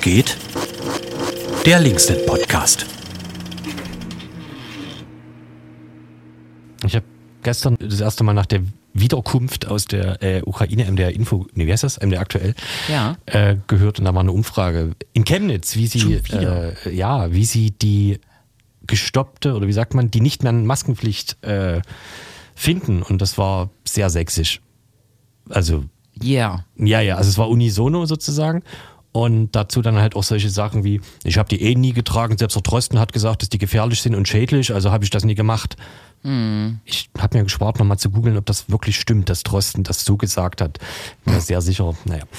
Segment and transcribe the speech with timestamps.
[0.00, 0.36] Geht?
[1.66, 2.86] Der Linksnet Podcast.
[6.86, 7.04] Ich habe
[7.42, 8.62] gestern das erste Mal nach der
[8.94, 11.98] Wiederkunft aus der äh, Ukraine, MDR Info, nee, wie heißt das?
[12.00, 12.54] MDR aktuell,
[12.88, 13.16] Ja.
[13.26, 17.70] äh, gehört und da war eine Umfrage in Chemnitz, wie sie, äh, ja, wie sie
[17.70, 18.18] die
[18.86, 21.82] gestoppte oder wie sagt man, die nicht mehr Maskenpflicht äh,
[22.54, 24.60] finden und das war sehr sächsisch.
[25.48, 25.84] Also
[26.22, 26.66] Yeah.
[26.76, 28.62] ja, ja, also es war unisono sozusagen.
[29.12, 32.54] Und dazu dann halt auch solche Sachen wie, ich habe die eh nie getragen, selbst
[32.54, 35.34] der Drosten hat gesagt, dass die gefährlich sind und schädlich, also habe ich das nie
[35.34, 35.76] gemacht.
[36.84, 40.16] Ich habe mir gespart, nochmal zu googeln, ob das wirklich stimmt, dass Drosten das so
[40.16, 40.78] gesagt hat.
[41.24, 42.24] Bin mir sehr sicher, naja.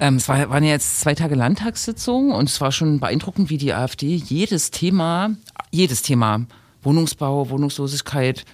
[0.00, 3.58] Ähm, es war, waren ja jetzt zwei Tage Landtagssitzung und es war schon beeindruckend, wie
[3.58, 5.30] die AfD jedes Thema,
[5.72, 6.46] jedes Thema,
[6.82, 8.44] Wohnungsbau, Wohnungslosigkeit,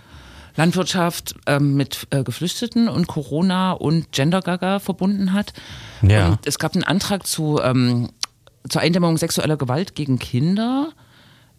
[0.57, 5.53] Landwirtschaft ähm, mit äh, Geflüchteten und Corona und Gender-Gaga verbunden hat.
[6.03, 6.29] Ja.
[6.29, 8.11] Und es gab einen Antrag zu, ähm,
[8.69, 10.91] zur Eindämmung sexueller Gewalt gegen Kinder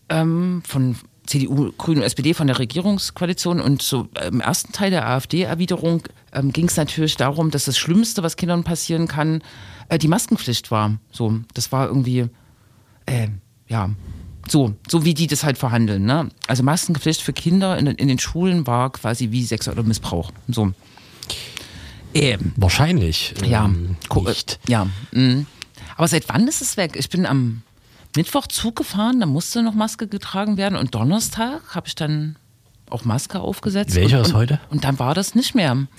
[0.09, 3.59] ähm, von CDU, Grünen und SPD von der Regierungskoalition.
[3.59, 8.23] Und so im ersten Teil der AfD-Erwiderung ähm, ging es natürlich darum, dass das Schlimmste,
[8.23, 9.41] was Kindern passieren kann,
[9.89, 10.97] äh, die Maskenpflicht war.
[11.11, 12.27] So, das war irgendwie,
[13.05, 13.27] äh,
[13.67, 13.89] ja,
[14.47, 16.05] so, so wie die das halt verhandeln.
[16.05, 16.29] Ne?
[16.47, 20.31] Also Maskenpflicht für Kinder in, den- in den Schulen war quasi wie sexueller Missbrauch.
[20.47, 20.71] So.
[22.13, 23.33] Ähm, Wahrscheinlich.
[23.45, 24.59] ja, ähm, ko- äh, nicht.
[24.67, 24.85] ja.
[25.11, 25.45] mm.
[25.97, 26.95] Aber seit wann ist es weg?
[26.97, 27.61] Ich bin am
[28.15, 32.35] Mittwoch Zug gefahren, da musste noch Maske getragen werden und Donnerstag habe ich dann
[32.89, 33.95] auch Maske aufgesetzt.
[33.95, 34.59] Welcher ist heute?
[34.69, 35.87] Und dann war das nicht mehr.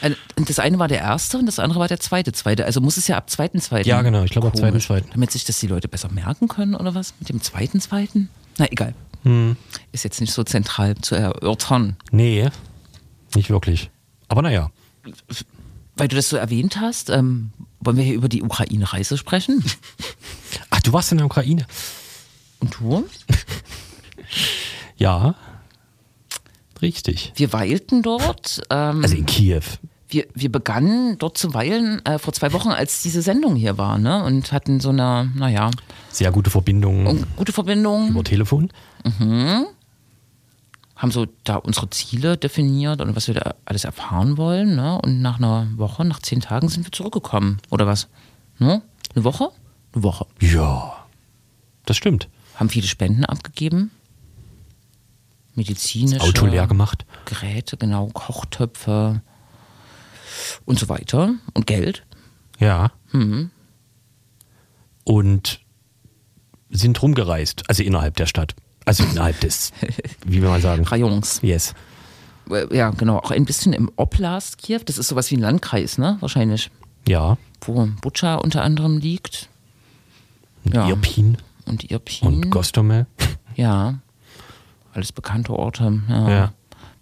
[0.00, 2.64] Äh, das eine war der erste und das andere war der zweite zweite.
[2.64, 3.88] Also muss es ja ab zweiten zweiten.
[3.88, 5.08] Ja, genau, ich glaube ab zweiten, zweiten.
[5.12, 7.14] Damit sich das die Leute besser merken können oder was?
[7.20, 8.28] Mit dem zweiten zweiten?
[8.58, 8.94] Na egal.
[9.22, 9.56] Hm.
[9.92, 11.96] Ist jetzt nicht so zentral zu erörtern.
[12.10, 12.50] Nee,
[13.36, 13.90] nicht wirklich.
[14.26, 14.72] Aber naja.
[15.94, 19.64] Weil du das so erwähnt hast, ähm, wollen wir hier über die Ukraine-Reise sprechen?
[20.70, 21.64] Ach, du warst in der Ukraine?
[22.58, 23.06] Und du?
[24.96, 25.34] Ja.
[26.82, 27.32] Richtig.
[27.36, 28.60] Wir weilten dort.
[28.70, 29.62] Ähm, Also in Kiew.
[30.08, 33.98] wir, wir begannen dort zu weilen äh, vor zwei Wochen, als diese Sendung hier war,
[33.98, 34.22] ne?
[34.24, 35.70] Und hatten so eine, naja,
[36.10, 38.08] Sehr gute Verbindung gute Verbindung.
[38.08, 38.70] über Telefon.
[40.96, 45.00] Haben so da unsere Ziele definiert und was wir da alles erfahren wollen, ne?
[45.02, 47.58] Und nach einer Woche, nach zehn Tagen sind wir zurückgekommen.
[47.70, 48.08] Oder was?
[48.58, 48.82] Ne?
[49.14, 49.48] Eine Woche?
[49.94, 50.26] Eine Woche.
[50.40, 50.96] Ja.
[51.86, 52.28] Das stimmt.
[52.54, 53.90] Haben viele Spenden abgegeben.
[55.54, 56.20] Medizinische.
[56.22, 57.04] Auto leer gemacht.
[57.26, 59.20] Geräte, genau, Kochtöpfe
[60.64, 61.34] und so weiter.
[61.54, 62.04] Und Geld.
[62.58, 62.92] Ja.
[63.12, 63.50] Mhm.
[65.04, 65.60] Und
[66.70, 68.54] sind rumgereist, also innerhalb der Stadt.
[68.84, 69.72] Also innerhalb des,
[70.26, 70.84] wie will man sagen?
[70.84, 71.40] Rayons.
[71.42, 71.74] Yes.
[72.50, 73.18] Äh, Ja, genau.
[73.18, 74.80] Auch ein bisschen im Oblast Kiew.
[74.84, 76.16] Das ist sowas wie ein Landkreis, ne?
[76.20, 76.70] Wahrscheinlich.
[77.06, 77.36] Ja.
[77.60, 79.48] Wo Butscha unter anderem liegt.
[80.64, 80.88] Und Ja.
[80.88, 81.36] Irpin
[81.66, 82.26] Und Irpin.
[82.28, 83.06] und Gostomel.
[83.54, 83.98] Ja.
[84.92, 86.00] Alles bekannte Orte.
[86.08, 86.28] Ja.
[86.30, 86.52] Ja.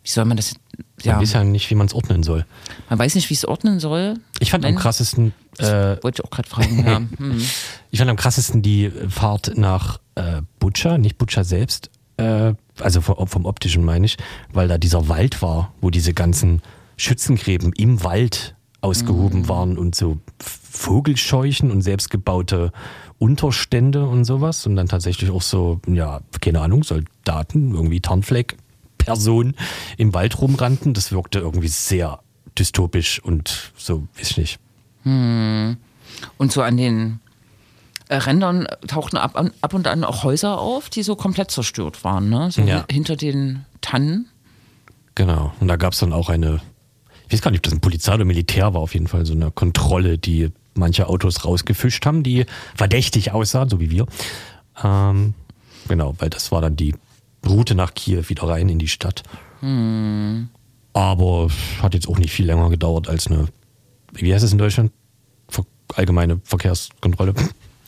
[0.02, 0.54] Wie soll man das?
[0.54, 1.20] Man Ja.
[1.20, 2.46] weiß ja nicht, wie man es ordnen soll.
[2.88, 4.14] Man weiß nicht, wie es ordnen soll.
[4.38, 4.80] Ich fand am Nein.
[4.80, 6.84] krassesten, äh, Wollte ich auch gerade fragen.
[6.86, 6.96] ja.
[7.18, 7.42] Hm.
[7.90, 13.26] ich fand am krassesten die Fahrt nach äh, Butscha, nicht Butscha selbst, äh, also vom,
[13.26, 14.16] vom optischen meine ich,
[14.52, 16.62] weil da dieser Wald war, wo diese ganzen
[16.96, 20.18] Schützengräben im Wald ausgehoben waren und so
[20.70, 22.72] Vogelscheuchen und selbstgebaute
[23.20, 28.56] Unterstände und sowas und dann tatsächlich auch so, ja, keine Ahnung, Soldaten, irgendwie Tarnfleck,
[28.98, 29.54] Personen
[29.98, 30.94] im Wald rumrannten.
[30.94, 32.20] Das wirkte irgendwie sehr
[32.58, 34.58] dystopisch und so, weiß ich nicht.
[35.04, 35.76] Und
[36.52, 37.20] so an den
[38.08, 42.30] äh, Rändern tauchten ab, ab und an auch Häuser auf, die so komplett zerstört waren.
[42.30, 42.50] Ne?
[42.50, 42.84] So Ja.
[42.90, 44.28] hinter den Tannen.
[45.14, 45.52] Genau.
[45.60, 46.60] Und da gab es dann auch eine,
[47.28, 49.34] ich weiß gar nicht, ob das ein Polizei oder Militär war, auf jeden Fall so
[49.34, 54.06] eine Kontrolle, die manche Autos rausgefischt haben, die verdächtig aussahen, so wie wir.
[54.82, 55.34] Ähm,
[55.88, 56.94] genau, weil das war dann die
[57.46, 59.22] Route nach Kiew wieder rein in die Stadt.
[60.92, 61.48] Aber
[61.82, 63.46] hat jetzt auch nicht viel länger gedauert als eine,
[64.12, 64.92] wie heißt es in Deutschland?
[65.48, 65.64] Ver
[65.94, 67.34] allgemeine Verkehrskontrolle.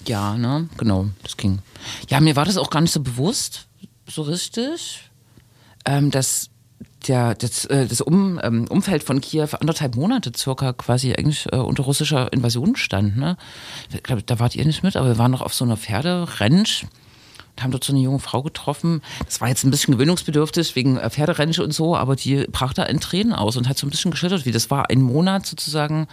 [0.06, 1.60] Ja, ne, genau, das ging.
[2.08, 3.68] Ja, mir war das auch gar nicht so bewusst,
[4.08, 5.10] so richtig,
[5.84, 6.50] ähm, dass
[7.08, 11.56] der, das, äh, das um, ähm, Umfeld von Kiew anderthalb Monate circa quasi eigentlich äh,
[11.56, 13.16] unter russischer Invasion stand.
[13.16, 13.36] Ne?
[13.92, 16.86] Ich glaube, da wart ihr nicht mit, aber wir waren noch auf so einer Pferderanch
[17.54, 19.02] und haben dort so eine junge Frau getroffen.
[19.24, 22.84] Das war jetzt ein bisschen gewöhnungsbedürftig wegen äh, Pferderanch und so, aber die brach da
[22.84, 26.06] in Tränen aus und hat so ein bisschen geschüttert, wie das war, ein Monat sozusagen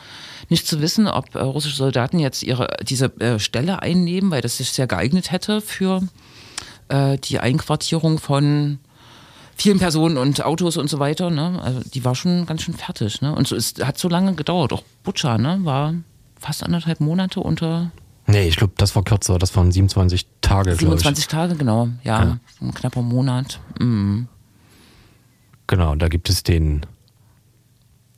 [0.49, 4.71] nicht zu wissen, ob russische Soldaten jetzt ihre diese äh, Stelle einnehmen, weil das sich
[4.71, 6.01] sehr geeignet hätte für
[6.89, 8.79] äh, die Einquartierung von
[9.59, 11.29] vielen Personen und Autos und so weiter.
[11.29, 11.61] Ne?
[11.61, 13.21] Also die war schon ganz schön fertig.
[13.21, 13.35] Ne?
[13.35, 14.73] Und so ist, hat so lange gedauert.
[14.73, 15.59] Auch Butscha ne?
[15.63, 15.93] war
[16.39, 17.91] fast anderthalb Monate unter
[18.27, 19.39] Nee, ich glaube, das war kürzer.
[19.39, 20.79] Das waren 27 Tage, glaube ich.
[20.81, 21.89] 27 Tage, genau.
[22.03, 22.39] Ja, Ja.
[22.61, 23.59] ein knapper Monat.
[23.79, 24.27] Mhm.
[25.65, 26.85] Genau, da gibt es den,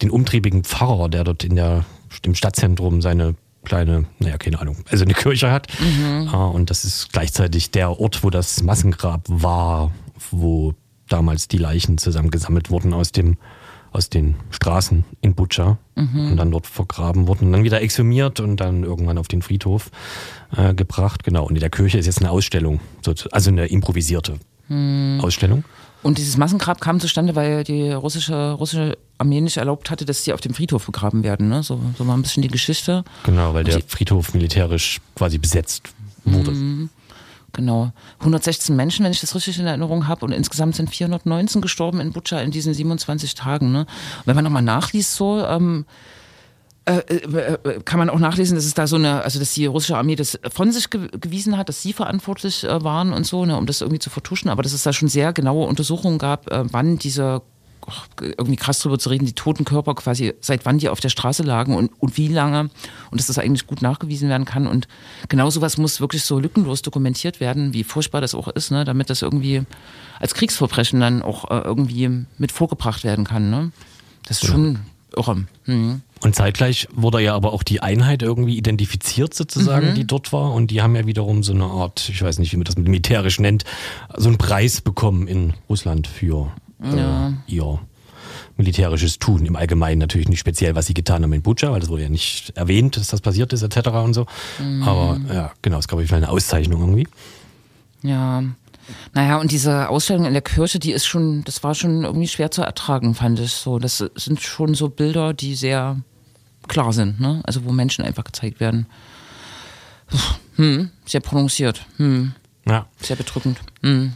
[0.02, 1.86] den umtriebigen Pfarrer, der dort in der,
[2.24, 5.68] im Stadtzentrum seine kleine, naja, keine Ahnung, also eine Kirche hat.
[6.32, 9.92] Ah, Und das ist gleichzeitig der Ort, wo das Massengrab war,
[10.32, 10.74] wo
[11.12, 13.38] damals die Leichen zusammengesammelt wurden aus dem
[13.94, 18.56] aus den Straßen in Butscha und dann dort vergraben wurden und dann wieder exhumiert und
[18.56, 19.92] dann irgendwann auf den Friedhof
[20.56, 21.26] äh, gebracht.
[21.26, 21.46] Genau.
[21.46, 22.80] Und in der Kirche ist jetzt eine Ausstellung,
[23.32, 24.40] also eine improvisierte
[25.22, 25.66] Ausstellung.
[26.04, 30.34] Und dieses Massengrab kam zustande, weil die russische, russische Armee nicht erlaubt hatte, dass sie
[30.34, 31.50] auf dem Friedhof begraben werden.
[31.50, 31.62] Ne?
[31.62, 33.04] So, so war ein bisschen die Geschichte.
[33.24, 35.94] Genau, weil der Friedhof militärisch quasi besetzt
[36.24, 36.90] wurde.
[37.54, 37.92] Genau.
[38.20, 40.26] 116 Menschen, wenn ich das richtig in Erinnerung habe.
[40.26, 43.72] Und insgesamt sind 419 gestorben in Butscha in diesen 27 Tagen.
[43.72, 43.86] Ne?
[44.26, 45.86] Wenn man nochmal nachliest, so, ähm,
[46.86, 49.68] äh, äh, äh, kann man auch nachlesen, dass es da so eine, also dass die
[49.68, 53.56] russische Armee das von sich ge gewiesen hat, dass sie verantwortlich waren und so, ne,
[53.56, 56.98] um das irgendwie zu vertuschen, aber dass es da schon sehr genaue Untersuchungen gab, wann
[56.98, 57.44] diese
[58.20, 61.44] irgendwie krass drüber zu reden, die toten Körper quasi, seit wann die auf der Straße
[61.44, 62.70] lagen und, und wie lange
[63.12, 64.68] und dass das eigentlich gut nachgewiesen werden kann.
[64.68, 64.88] Und
[65.30, 69.10] genau sowas muss wirklich so lückenlos dokumentiert werden, wie furchtbar das auch ist, ne, damit
[69.10, 69.64] das irgendwie
[70.20, 73.50] als Kriegsverbrechen dann auch äh, irgendwie mit vorgebracht werden kann.
[73.50, 73.72] Ne?
[74.28, 74.80] Das ist schon
[75.16, 75.46] irre.
[75.66, 76.02] Mhm.
[76.24, 79.96] Und zeitgleich wurde ja aber auch die Einheit irgendwie identifiziert sozusagen, Mhm.
[79.96, 80.54] die dort war.
[80.54, 83.40] Und die haben ja wiederum so eine Art, ich weiß nicht, wie man das militärisch
[83.40, 83.66] nennt,
[84.16, 86.52] so einen Preis bekommen in Russland für
[86.84, 87.80] äh, ihr
[88.58, 89.46] militärisches Tun.
[89.46, 92.10] Im Allgemeinen natürlich nicht speziell, was sie getan haben in Butscha, weil das wurde ja
[92.10, 93.90] nicht erwähnt, dass das passiert ist etc.
[93.90, 94.26] und so.
[94.60, 94.84] Mhm.
[94.84, 97.08] Aber ja, genau, es gab auf jeden Fall eine Auszeichnung irgendwie.
[98.04, 98.44] Ja.
[99.14, 102.52] Naja, und diese Ausstellung in der Kirche, die ist schon, das war schon irgendwie schwer
[102.52, 103.80] zu ertragen, fand ich so.
[103.80, 105.98] Das sind schon so Bilder, die sehr
[106.68, 107.42] klar sind, ne?
[107.44, 108.86] Also wo Menschen einfach gezeigt werden.
[110.56, 112.34] Hm, sehr prononciert, hm,
[112.68, 112.86] Ja.
[113.00, 113.60] sehr bedrückend.
[113.82, 114.14] Hm.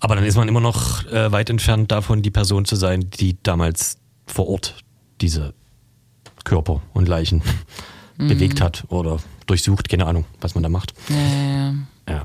[0.00, 3.36] Aber dann ist man immer noch äh, weit entfernt davon, die Person zu sein, die
[3.42, 4.76] damals vor Ort
[5.20, 5.54] diese
[6.44, 7.42] Körper und Leichen
[8.16, 8.28] Mhm.
[8.28, 10.92] bewegt hat oder durchsucht, keine Ahnung, was man da macht.
[11.08, 11.74] Ja, ja, ja.
[12.08, 12.24] Ja.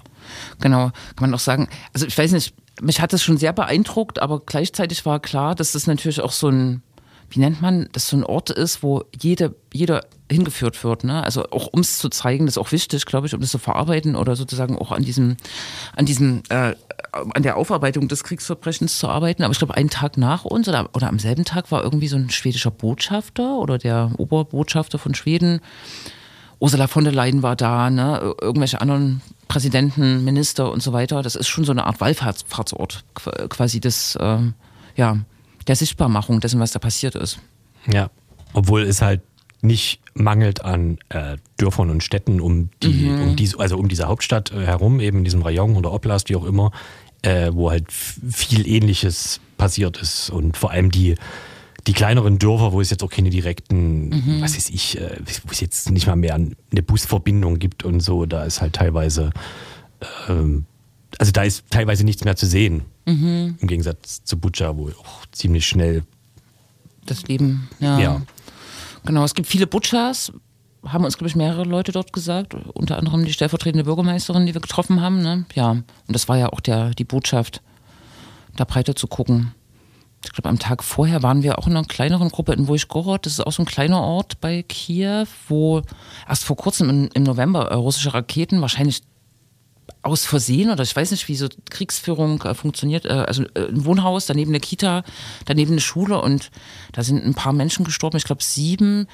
[0.60, 1.70] Genau, kann man auch sagen.
[1.94, 5.72] Also ich weiß nicht, mich hat das schon sehr beeindruckt, aber gleichzeitig war klar, dass
[5.72, 6.82] das natürlich auch so ein,
[7.30, 11.04] wie nennt man, das so ein Ort ist, wo jede, jeder hingeführt wird.
[11.04, 11.24] Ne?
[11.24, 13.60] Also auch um es zu zeigen, das ist auch wichtig, glaube ich, um das zu
[13.60, 15.38] verarbeiten oder sozusagen auch an diesem,
[15.96, 16.74] an diesem, äh,
[17.12, 19.44] an der Aufarbeitung des Kriegsverbrechens zu arbeiten.
[19.44, 22.16] Aber ich glaube, einen Tag nach uns oder, oder am selben Tag war irgendwie so
[22.18, 25.60] ein schwedischer Botschafter oder der Oberbotschafter von Schweden.
[26.60, 28.34] Ursula von der Leyen war da, ne?
[28.42, 31.22] irgendwelche anderen Präsidenten, Minister und so weiter.
[31.22, 34.54] Das ist schon so eine Art Wallfahrtsort, qu- quasi des, ähm,
[34.96, 35.18] ja,
[35.68, 37.40] der Sichtbarmachung dessen, was da passiert ist.
[37.92, 38.10] ja.
[38.54, 39.22] Obwohl es halt
[39.66, 43.22] nicht mangelt an äh, Dörfern und Städten um die, Mhm.
[43.22, 46.36] um diese, also um diese Hauptstadt äh, herum, eben in diesem Rayon oder Oblast, wie
[46.36, 46.72] auch immer,
[47.22, 51.16] äh, wo halt viel Ähnliches passiert ist und vor allem die
[51.88, 54.42] die kleineren Dörfer, wo es jetzt auch keine direkten, Mhm.
[54.42, 58.26] was weiß ich, äh, wo es jetzt nicht mal mehr eine Busverbindung gibt und so,
[58.26, 59.30] da ist halt teilweise,
[60.28, 60.66] ähm,
[61.20, 62.82] also da ist teilweise nichts mehr zu sehen.
[63.06, 63.58] Mhm.
[63.60, 66.02] Im Gegensatz zu Butscha, wo auch ziemlich schnell,
[67.06, 68.00] Das Leben, ja.
[68.00, 68.22] ja,
[69.06, 70.32] Genau, es gibt viele Butchers,
[70.86, 74.62] haben uns, glaube ich, mehrere Leute dort gesagt, unter anderem die stellvertretende Bürgermeisterin, die wir
[74.62, 75.22] getroffen haben.
[75.22, 75.46] Ne?
[75.54, 77.62] Ja, und das war ja auch der, die Botschaft,
[78.56, 79.54] da breiter zu gucken.
[80.24, 83.26] Ich glaube, am Tag vorher waren wir auch in einer kleineren Gruppe in Wojgorod.
[83.26, 85.82] Das ist auch so ein kleiner Ort bei Kiew, wo
[86.28, 89.04] erst vor kurzem im, im November russische Raketen wahrscheinlich
[90.06, 93.06] aus Versehen oder ich weiß nicht, wie so Kriegsführung äh, funktioniert.
[93.06, 95.04] Äh, also äh, ein Wohnhaus, daneben eine Kita,
[95.46, 96.52] daneben eine Schule und
[96.92, 99.08] da sind ein paar Menschen gestorben, ich glaube sieben,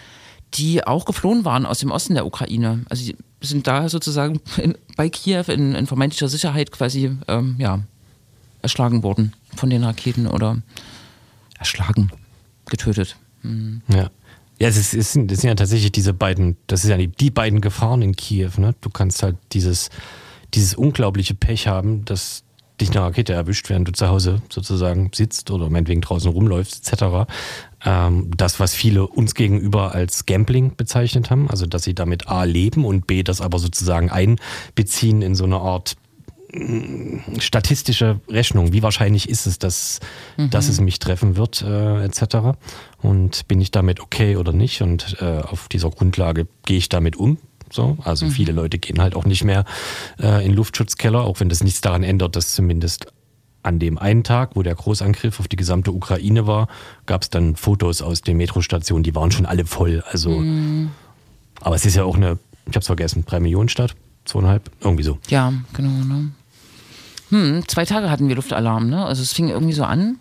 [0.53, 2.83] die auch geflohen waren aus dem Osten der Ukraine.
[2.89, 7.79] Also die sind da sozusagen in, bei Kiew in, in vermeintlicher Sicherheit quasi ähm, ja,
[8.61, 10.61] erschlagen worden von den Raketen oder
[11.57, 12.11] erschlagen,
[12.69, 13.15] getötet.
[13.87, 14.09] ja.
[14.59, 17.07] Ja, es, ist, es, sind, es sind ja tatsächlich diese beiden, das ist ja die,
[17.07, 18.51] die beiden Gefahren in Kiew.
[18.57, 18.75] Ne?
[18.79, 19.89] Du kannst halt dieses,
[20.53, 22.43] dieses unglaubliche Pech haben, dass
[22.81, 27.31] dich eine Rakete erwischt, während du zu Hause sozusagen sitzt oder meinetwegen draußen rumläufst, etc.
[27.85, 32.43] Ähm, das, was viele uns gegenüber als Gambling bezeichnet haben, also dass sie damit A
[32.43, 35.95] leben und B das aber sozusagen einbeziehen in so eine Art
[36.53, 38.73] mh, statistische Rechnung.
[38.73, 39.99] Wie wahrscheinlich ist es, dass,
[40.49, 42.57] dass es mich treffen wird, äh, etc.
[43.01, 44.81] Und bin ich damit okay oder nicht?
[44.81, 47.37] Und äh, auf dieser Grundlage gehe ich damit um.
[47.71, 49.65] So, also viele Leute gehen halt auch nicht mehr
[50.19, 53.07] äh, in Luftschutzkeller, auch wenn das nichts daran ändert, dass zumindest
[53.63, 56.67] an dem einen Tag, wo der Großangriff auf die gesamte Ukraine war,
[57.05, 60.03] gab es dann Fotos aus den Metrostationen, die waren schon alle voll.
[60.11, 60.43] Also
[61.61, 65.03] Aber es ist ja auch eine, ich habe es vergessen, drei Millionen Stadt, zweieinhalb, irgendwie
[65.03, 65.19] so.
[65.29, 65.89] Ja, genau.
[65.89, 66.31] Ne?
[67.29, 69.05] Hm, zwei Tage hatten wir Luftalarm, ne?
[69.05, 70.17] Also es fing irgendwie so an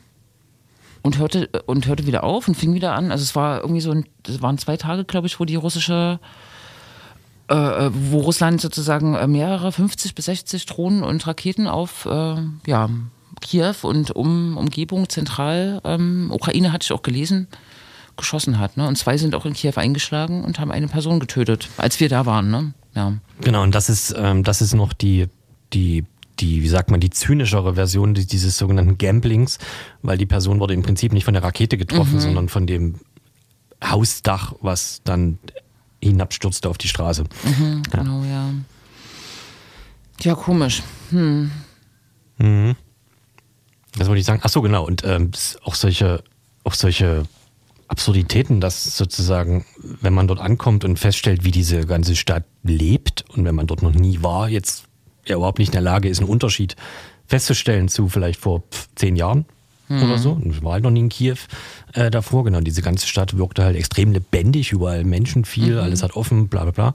[1.02, 3.10] und hörte und hörte wieder auf und fing wieder an.
[3.10, 6.20] Also es war irgendwie so, ein, es waren zwei Tage, glaube ich, wo die russische,
[7.50, 12.36] äh, äh wo Russland sozusagen äh, mehrere 50 bis 60 Drohnen und Raketen auf, äh,
[12.66, 12.88] ja,
[13.40, 17.48] Kiew und um Umgebung zentral, ähm, Ukraine hatte ich auch gelesen,
[18.16, 18.76] geschossen hat.
[18.76, 18.86] Ne?
[18.86, 22.26] Und zwei sind auch in Kiew eingeschlagen und haben eine Person getötet, als wir da
[22.26, 22.50] waren.
[22.50, 22.74] Ne?
[22.94, 23.14] Ja.
[23.40, 25.28] Genau, und das ist, ähm, das ist noch die,
[25.72, 26.04] die
[26.40, 29.58] die, wie sagt man, die zynischere Version dieses sogenannten Gamblings,
[30.02, 32.20] weil die Person wurde im Prinzip nicht von der Rakete getroffen, mhm.
[32.20, 32.94] sondern von dem
[33.84, 35.38] Hausdach, was dann
[36.02, 37.24] hinabstürzte auf die Straße.
[37.44, 38.28] Mhm, genau, ja.
[38.28, 38.50] ja.
[40.22, 40.82] Ja, komisch.
[41.10, 41.50] Hm.
[42.38, 42.76] Mhm.
[43.96, 44.40] Das wollte ich sagen.
[44.42, 44.84] Ach so, genau.
[44.84, 45.30] Und ähm,
[45.64, 46.22] auch solche,
[46.64, 47.24] auch solche
[47.88, 49.64] Absurditäten, dass sozusagen,
[50.00, 53.82] wenn man dort ankommt und feststellt, wie diese ganze Stadt lebt und wenn man dort
[53.82, 54.84] noch nie war, jetzt
[55.26, 56.76] ja überhaupt nicht in der Lage ist, einen Unterschied
[57.26, 58.62] festzustellen zu vielleicht vor
[58.94, 59.46] zehn Jahren
[59.90, 60.02] mhm.
[60.02, 60.40] oder so.
[60.44, 61.36] Ich war halt noch nie in Kiew
[61.92, 62.44] äh, davor.
[62.44, 65.80] Genau, diese ganze Stadt wirkte halt extrem lebendig, überall Menschen viel, mhm.
[65.80, 66.92] alles hat offen, bla bla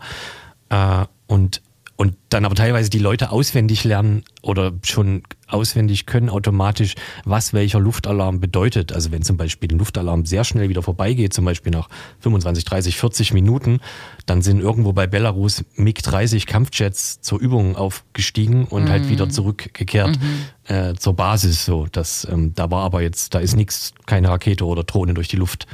[0.69, 1.01] bla.
[1.03, 1.61] Äh, und
[1.97, 7.79] und dann aber teilweise die Leute auswendig lernen oder schon auswendig können automatisch, was welcher
[7.79, 8.91] Luftalarm bedeutet.
[8.91, 11.87] Also wenn zum Beispiel ein Luftalarm sehr schnell wieder vorbeigeht, zum Beispiel nach
[12.19, 13.79] 25, 30, 40 Minuten,
[14.25, 18.89] dann sind irgendwo bei Belarus MiG-30 Kampfjets zur Übung aufgestiegen und mhm.
[18.89, 20.75] halt wieder zurückgekehrt mhm.
[20.75, 21.63] äh, zur Basis.
[21.63, 25.29] So, das, ähm, da war aber jetzt, da ist nichts, keine Rakete oder Drohne durch
[25.29, 25.65] die Luft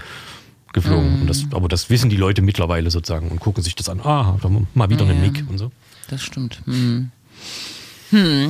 [0.71, 1.21] geflogen.
[1.21, 1.27] Mhm.
[1.27, 4.01] Das, aber das wissen die Leute mittlerweile sozusagen und gucken sich das an.
[4.01, 4.37] Ah,
[4.75, 5.71] mal wieder ja, eine MiG und so
[6.11, 6.61] das stimmt.
[6.65, 7.11] Hm.
[8.11, 8.49] Hm.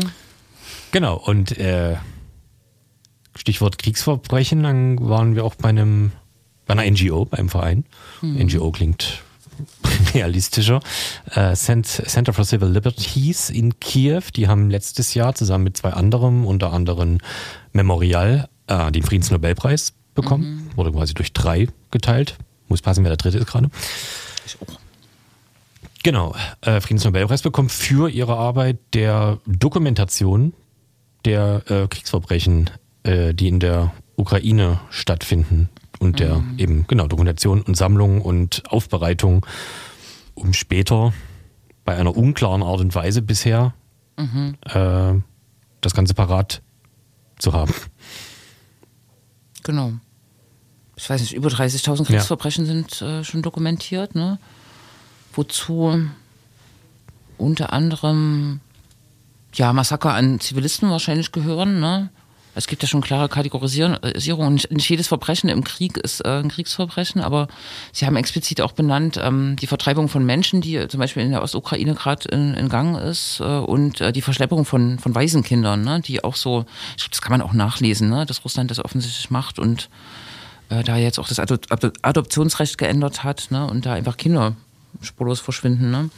[0.91, 1.95] Genau, und äh,
[3.35, 6.11] Stichwort Kriegsverbrechen, dann waren wir auch bei einem
[6.65, 7.85] bei einer NGO, beim Verein.
[8.21, 8.35] Hm.
[8.45, 9.23] NGO klingt
[10.13, 10.79] realistischer.
[11.31, 16.45] Äh, Center for Civil Liberties in Kiew, die haben letztes Jahr zusammen mit zwei anderen,
[16.45, 17.19] unter anderem
[17.73, 20.69] Memorial, äh, den Friedensnobelpreis bekommen.
[20.71, 20.77] Mhm.
[20.77, 22.37] Wurde quasi durch drei geteilt.
[22.67, 23.69] Muss passen, wer der dritte ist gerade.
[24.45, 24.80] Ich auch.
[26.03, 30.53] Genau, äh, Friedensnobelpreis bekommen für ihre Arbeit der Dokumentation
[31.25, 32.71] der äh, Kriegsverbrechen,
[33.03, 36.57] äh, die in der Ukraine stattfinden und der mhm.
[36.57, 39.45] eben genau Dokumentation und Sammlung und Aufbereitung,
[40.33, 41.13] um später
[41.85, 43.73] bei einer unklaren Art und Weise bisher
[44.17, 44.55] mhm.
[44.63, 45.21] äh,
[45.81, 46.61] das Ganze parat
[47.37, 47.73] zu haben.
[49.63, 49.93] Genau.
[50.95, 52.71] Ich weiß nicht, über 30.000 Kriegsverbrechen ja.
[52.71, 54.39] sind äh, schon dokumentiert, ne?
[55.33, 55.99] Wozu
[57.37, 58.59] unter anderem
[59.53, 61.79] ja, Massaker an Zivilisten wahrscheinlich gehören.
[61.79, 62.09] Ne?
[62.53, 64.53] Es gibt ja schon klare Kategorisierung.
[64.53, 67.47] Nicht, jedes Verbrechen im Krieg ist äh, ein Kriegsverbrechen, aber
[67.93, 71.43] sie haben explizit auch benannt ähm, die Vertreibung von Menschen, die zum Beispiel in der
[71.43, 76.01] Ostukraine gerade in, in, Gang ist, äh, und äh, die Verschleppung von, von Waisenkindern, ne?
[76.01, 78.25] die auch so, ich glaube, das kann man auch nachlesen, ne?
[78.25, 79.89] dass Russland das offensichtlich macht und
[80.69, 83.65] äh, da jetzt auch das Adoptionsrecht geändert hat ne?
[83.65, 84.55] und da einfach Kinder
[85.01, 85.91] spurlos verschwinden.
[85.91, 86.09] Ne?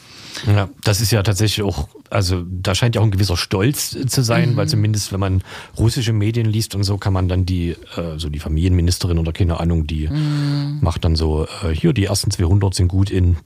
[0.47, 4.21] Ja, das ist ja tatsächlich auch, also da scheint ja auch ein gewisser Stolz zu
[4.23, 4.55] sein, mhm.
[4.57, 5.43] weil zumindest wenn man
[5.77, 9.59] russische Medien liest und so, kann man dann die, äh, so die Familienministerin oder keine
[9.59, 10.79] Ahnung, die mhm.
[10.81, 13.37] macht dann so, äh, hier die ersten 200 sind gut in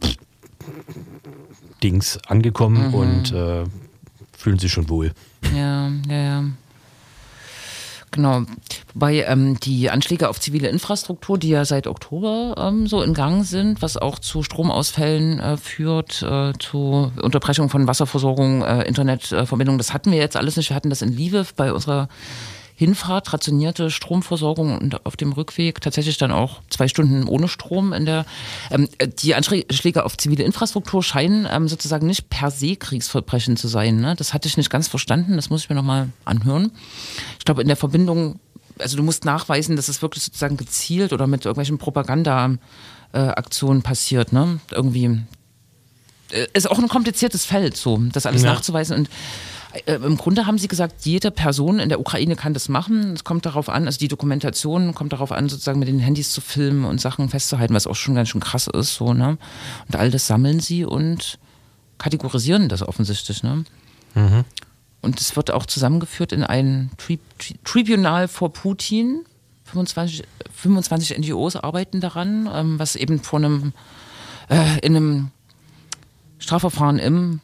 [1.84, 2.94] Dings angekommen mhm.
[2.94, 3.64] und äh,
[4.36, 5.12] fühlen sich schon wohl.
[5.56, 6.44] Ja, ja, ja.
[8.12, 8.44] Genau.
[8.94, 13.46] Wobei ähm, die Anschläge auf zivile Infrastruktur, die ja seit Oktober ähm, so in Gang
[13.46, 19.94] sind, was auch zu Stromausfällen äh, führt, äh, zu Unterbrechung von Wasserversorgung, äh, Internetverbindung, das
[19.94, 20.70] hatten wir jetzt alles nicht.
[20.70, 22.08] Wir hatten das in Lviv bei unserer
[22.80, 28.06] Hinfahrt, rationierte Stromversorgung und auf dem Rückweg tatsächlich dann auch zwei Stunden ohne Strom in
[28.06, 28.24] der.
[28.70, 34.00] Ähm, die Anschläge auf zivile Infrastruktur scheinen ähm, sozusagen nicht per se Kriegsverbrechen zu sein.
[34.00, 34.14] Ne?
[34.16, 36.70] Das hatte ich nicht ganz verstanden, das muss ich mir nochmal anhören.
[37.40, 38.40] Ich glaube, in der Verbindung,
[38.78, 44.60] also du musst nachweisen, dass es wirklich sozusagen gezielt oder mit irgendwelchen Propaganda-Aktionen passiert, ne?
[44.70, 45.22] Irgendwie
[46.30, 48.54] äh, ist auch ein kompliziertes Feld, so das alles ja.
[48.54, 48.98] nachzuweisen.
[48.98, 49.10] Und
[49.86, 53.14] äh, im Grunde haben sie gesagt, jede Person in der Ukraine kann das machen.
[53.14, 56.42] Es kommt darauf an, also die Dokumentation kommt darauf an, sozusagen mit den Handys zu
[56.42, 59.38] filmen und Sachen festzuhalten, was auch schon ganz schön krass ist, so, ne?
[59.88, 61.40] Und all das sammeln sie und
[61.98, 63.66] kategorisieren das offensichtlich, ne?
[64.16, 64.46] Mhm.
[65.02, 69.24] Und es wird auch zusammengeführt in ein Tri Tri Tribunal vor Putin.
[69.66, 70.24] 25,
[70.56, 73.74] 25 NGOs arbeiten daran, ähm, was eben vor einem,
[74.50, 75.32] äh, in einem
[76.40, 77.42] Strafverfahren im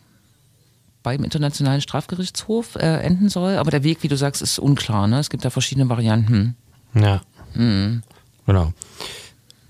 [1.03, 3.57] beim Internationalen Strafgerichtshof äh, enden soll.
[3.57, 5.07] Aber der Weg, wie du sagst, ist unklar.
[5.07, 5.19] Ne?
[5.19, 6.55] Es gibt da verschiedene Varianten.
[6.95, 7.21] Ja.
[7.53, 8.01] Mhm.
[8.45, 8.73] Genau.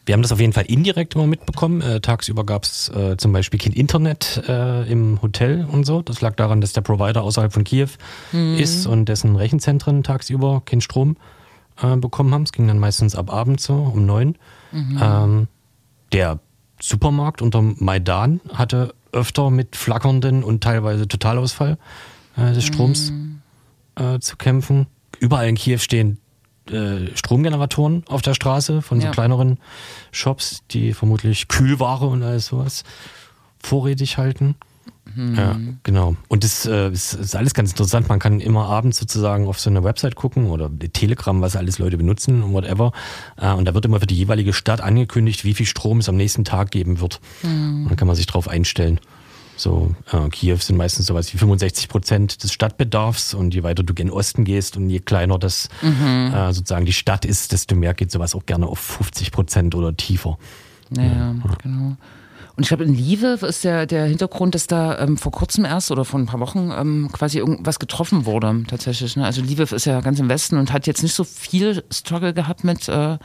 [0.05, 1.81] wir haben das auf jeden Fall indirekt immer mitbekommen.
[1.81, 6.01] Äh, tagsüber gab es äh, zum Beispiel kein Internet äh, im Hotel und so.
[6.01, 7.89] Das lag daran, dass der Provider außerhalb von Kiew
[8.57, 11.17] ist und dessen Rechenzentren tagsüber keinen Strom
[11.81, 12.43] äh, bekommen haben.
[12.43, 14.35] Es ging dann meistens ab Abend so um neun.
[14.73, 15.47] Ähm,
[16.11, 16.39] der
[16.81, 21.77] Supermarkt unter Maidan hatte öfter mit flackernden und teilweise Totalausfall
[22.35, 23.13] äh, des Stroms
[23.95, 24.87] äh, zu kämpfen.
[25.19, 26.19] Überall in Kiew stehen
[26.69, 29.11] äh, Stromgeneratoren auf der Straße von so Ja.
[29.11, 29.59] kleineren
[30.11, 32.83] Shops, die vermutlich Kühlware und alles sowas
[33.61, 34.55] vorrätig halten.
[35.15, 36.15] Ja, genau.
[36.27, 38.09] Und das äh, ist, ist alles ganz interessant.
[38.09, 41.97] Man kann immer abends sozusagen auf so eine Website gucken oder Telegram, was alles Leute
[41.97, 42.93] benutzen und whatever.
[43.37, 46.15] Äh, und da wird immer für die jeweilige Stadt angekündigt, wie viel Strom es am
[46.15, 47.21] nächsten Tag geben wird.
[47.43, 48.99] Und dann kann man sich darauf einstellen.
[49.55, 53.93] So, äh, Kiew sind meistens sowas wie 65 Prozent des Stadtbedarfs und je weiter du
[53.93, 58.11] gen Osten gehst und je kleiner das äh, sozusagen die Stadt ist, desto mehr geht
[58.11, 60.39] sowas auch gerne auf 50 Prozent oder tiefer.
[60.89, 61.97] Ja, genau.
[62.55, 65.89] Und ich glaube, in Lieve ist der, der Hintergrund, dass da ähm, vor kurzem erst
[65.89, 69.15] oder vor ein paar Wochen ähm, quasi irgendwas getroffen wurde, tatsächlich.
[69.15, 69.25] Ne?
[69.25, 72.63] Also Lieve ist ja ganz im Westen und hat jetzt nicht so viel Struggle gehabt
[72.63, 73.17] mit äh,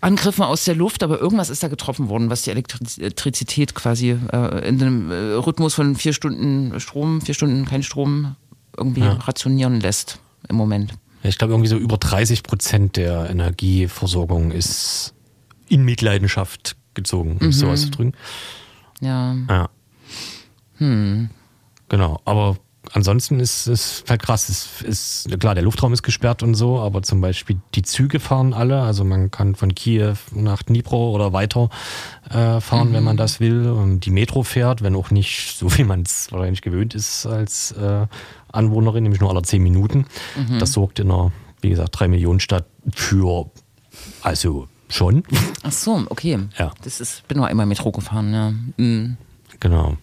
[0.00, 4.10] Angriffen aus der Luft, aber irgendwas ist da getroffen worden, was die Elektriz- Elektrizität quasi
[4.32, 8.34] äh, in einem äh, Rhythmus von vier Stunden Strom, vier Stunden kein Strom
[8.76, 10.92] irgendwie rationieren lässt im Moment.
[11.22, 15.14] Ja, ich glaube, irgendwie so über 30 Prozent der Energieversorgung ist
[15.68, 18.14] in Mitleidenschaft gezogen, um es so auszudrücken.
[19.00, 19.36] Ja.
[19.48, 19.68] Ja.
[21.88, 22.56] Genau, aber
[22.92, 24.48] ansonsten ist es halt krass.
[24.48, 28.54] Es ist, klar, der Luftraum ist gesperrt und so, aber zum Beispiel die Züge fahren
[28.54, 28.80] alle.
[28.82, 31.70] Also man kann von Kiew nach Dnipro oder weiter
[32.30, 33.68] äh, fahren, wenn man das will.
[33.70, 37.72] Und die Metro fährt, wenn auch nicht so, wie man es wahrscheinlich gewöhnt ist als
[37.72, 38.06] äh,
[38.52, 40.06] Anwohnerin, nämlich nur alle zehn Minuten.
[40.58, 43.50] Das sorgt in einer, wie gesagt, drei Millionen Stadt für,
[44.22, 45.22] also schon.
[45.62, 46.38] Ach so, okay.
[46.58, 46.72] Ja.
[46.82, 48.52] Das ist, bin nur einmal Metro gefahren, ja.
[48.76, 49.16] Mhm.
[49.60, 49.96] Genau.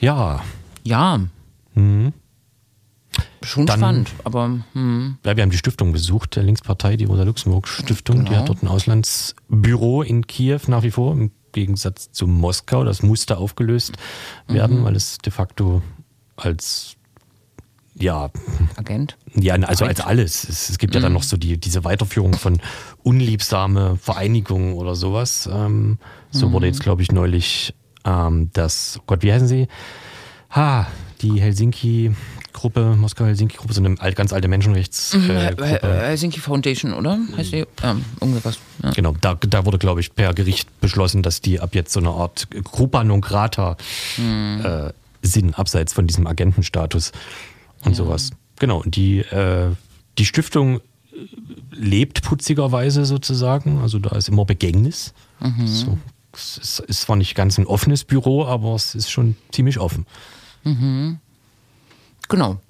[0.00, 0.42] Ja,
[0.84, 1.20] Ja.
[1.74, 2.12] Mhm.
[3.42, 5.16] Schon Dann- spannend, aber hm.
[5.24, 8.24] Ja, wir haben die Stiftung besucht, der Linkspartei, die Rosa-Luxemburg-Stiftung.
[8.24, 8.40] Die Genau.
[8.40, 12.84] hat dort ein Auslandsbüro in Kiew nach wie vor, im Gegensatz zu Moskau.
[12.84, 13.92] Das musste aufgelöst
[14.48, 15.82] werden, weil es de facto
[16.36, 16.96] als,
[18.00, 18.30] ja,
[18.76, 19.16] Agent.
[19.34, 20.48] ja also als alles.
[20.48, 22.60] Es, es gibt ja dann noch so die, diese Weiterführung von
[23.02, 25.48] unliebsame Vereinigungen oder sowas.
[25.52, 25.98] Ähm,
[26.30, 29.68] so wurde jetzt, glaube ich, neulich ähm, das, oh Gott, wie heißen sie?
[30.50, 30.86] Ha,
[31.20, 35.32] die Helsinki-Gruppe, Moskau-Helsinki-Gruppe, so eine alt, ganz alte Menschenrechtsgruppe.
[35.32, 36.00] Äh, Hel- Gruppe.
[36.00, 37.18] Helsinki Foundation, oder?
[37.36, 37.66] Heißt die?
[37.82, 38.58] Ähm, irgendwas.
[38.82, 38.90] Ja.
[38.92, 42.10] Genau, da, da wurde, glaube ich, per Gericht beschlossen, dass die ab jetzt so eine
[42.10, 43.76] Art Gruppa non grata
[44.16, 47.12] äh, sind, abseits von diesem Agentenstatus
[47.84, 48.30] und sowas.
[48.58, 49.70] Genau, und die, äh,
[50.18, 50.80] die Stiftung äh,
[51.70, 55.14] lebt putzigerweise sozusagen, also da ist immer Begängnis.
[55.64, 55.96] So,
[56.32, 60.04] es ist, ist zwar nicht ganz ein offenes Büro, aber es ist schon ziemlich offen.
[62.28, 62.60] Genau.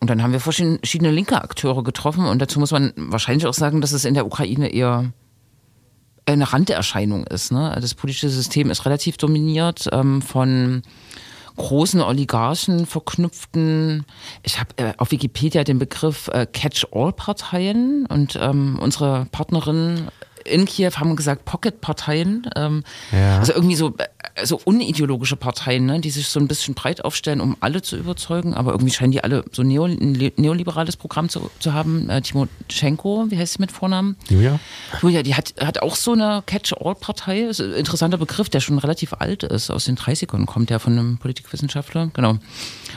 [0.00, 3.54] Und dann haben wir verschiedene, verschiedene linke Akteure getroffen und dazu muss man wahrscheinlich auch
[3.54, 5.12] sagen, dass es in der Ukraine eher
[6.26, 7.52] eine Randerscheinung ist.
[7.52, 7.76] Ne?
[7.80, 10.82] Das politische System ist relativ dominiert ähm, von
[11.58, 14.06] großen Oligarchen verknüpften,
[14.42, 20.08] ich habe äh, auf Wikipedia den Begriff äh, Catch-all-Parteien und ähm, unsere Partnerinnen
[20.44, 23.38] in Kiew haben gesagt Pocket-Parteien, ähm, Ja.
[23.38, 23.94] also irgendwie so,
[24.40, 27.96] äh, so unideologische Parteien, ne, die sich so ein bisschen breit aufstellen, um alle zu
[27.96, 32.08] überzeugen, aber irgendwie scheinen die alle so neo, ein le- neoliberales Programm zu, zu haben.
[32.08, 34.16] Äh, Timoschenko, wie heißt sie mit Vornamen?
[34.28, 34.58] Julia?
[35.02, 37.42] Julia, die hat, hat auch so eine Catch-all-Partei.
[37.42, 39.70] Ist ein interessanter Begriff, der schon relativ alt ist.
[39.70, 42.10] Aus den 30ern kommt der von einem Politikwissenschaftler.
[42.14, 42.38] Genau.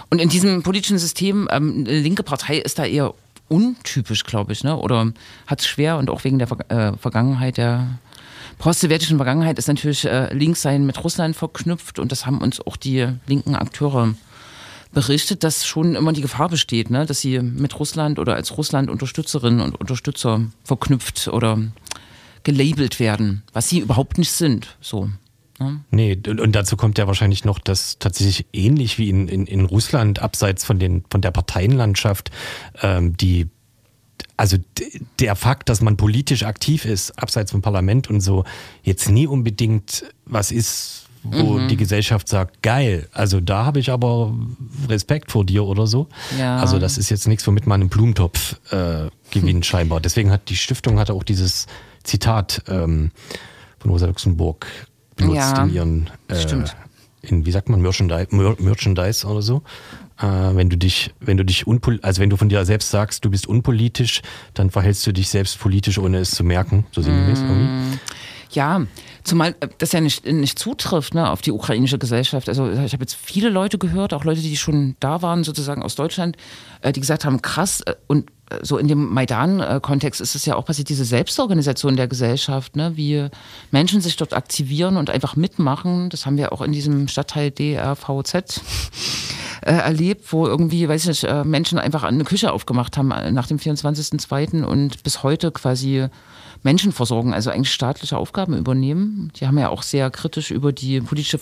[0.09, 3.13] Und in diesem politischen System, ähm, eine linke Partei ist da eher
[3.49, 4.77] untypisch, glaube ich, ne?
[4.77, 5.11] oder
[5.47, 7.87] hat es schwer und auch wegen der Ver äh, Vergangenheit der
[8.61, 13.07] post-sowjetischen Vergangenheit ist natürlich äh, Linkssein mit Russland verknüpft und das haben uns auch die
[13.25, 14.13] linken Akteure
[14.93, 19.61] berichtet, dass schon immer die Gefahr besteht, ne, dass sie mit Russland oder als Russland-Unterstützerinnen
[19.61, 21.59] und Unterstützer verknüpft oder
[22.43, 24.77] gelabelt werden, was sie überhaupt nicht sind.
[24.79, 25.09] So.
[25.59, 25.79] Ne?
[25.89, 29.65] Nee, und, und dazu kommt ja wahrscheinlich noch, dass tatsächlich ähnlich wie in, in, in
[29.65, 32.29] Russland, abseits von, den, von der Parteienlandschaft,
[32.83, 33.47] ähm, die,
[34.37, 34.57] also
[35.19, 38.43] der Fakt, dass man politisch aktiv ist, abseits vom Parlament und so,
[38.83, 44.33] jetzt nie unbedingt was ist, wo die Gesellschaft sagt, geil, also da habe ich aber
[44.87, 46.07] Respekt vor dir oder so.
[46.39, 46.57] Ja.
[46.57, 50.01] Also das ist jetzt nichts, womit man einen Blumentopf äh, gewinnt scheinbar.
[50.01, 51.67] Deswegen hat die Stiftung hatte auch dieses
[52.03, 53.11] Zitat ähm,
[53.77, 54.65] von Rosa Luxemburg
[55.15, 56.75] benutzt Ja, in ihren, äh, stimmt.
[57.21, 59.61] in, wie sagt man, Merchandise, Mer Merchandise oder so.
[60.21, 63.25] Äh, wenn du dich, wenn du dich unpol also wenn du von dir selbst sagst,
[63.25, 64.21] du bist unpolitisch,
[64.53, 66.85] dann verhältst du dich selbst politisch, ohne es zu merken.
[66.91, 67.45] So sinngemäß Mm.
[67.45, 67.99] irgendwie.
[68.51, 68.81] Ja,
[69.23, 72.49] zumal äh, das ja nicht, nicht zutrifft ne, auf die ukrainische Gesellschaft.
[72.49, 75.95] Also ich habe jetzt viele Leute gehört, auch Leute, die schon da waren, sozusagen aus
[75.95, 76.37] Deutschland,
[76.81, 80.55] äh, die gesagt haben, krass, äh, und äh, so in dem Maidan-Kontext ist es ja
[80.55, 83.27] auch passiert, diese Selbstorganisation der Gesellschaft, ne, wie
[83.71, 86.09] Menschen sich dort aktivieren und einfach mitmachen.
[86.09, 88.61] Das haben wir auch in diesem Stadtteil DRVZ
[89.61, 93.31] äh, erlebt, wo irgendwie, weiß ich nicht, äh, Menschen einfach eine Küche aufgemacht haben äh,
[93.31, 94.63] nach dem 24.02.
[94.63, 96.07] und bis heute quasi
[96.63, 99.31] Menschen versorgen, also eigentlich staatliche Aufgaben übernehmen.
[99.35, 101.39] Die haben ja auch sehr kritisch über die politische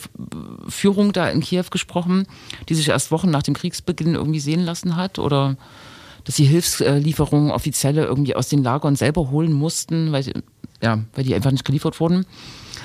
[0.67, 2.25] Führung da in Kiew gesprochen,
[2.69, 5.57] die sich erst Wochen nach dem Kriegsbeginn irgendwie sehen lassen hat oder
[6.23, 10.25] dass sie Hilfslieferungen offizielle irgendwie aus den Lagern selber holen mussten, weil,
[10.81, 12.25] ja, weil die einfach nicht geliefert wurden.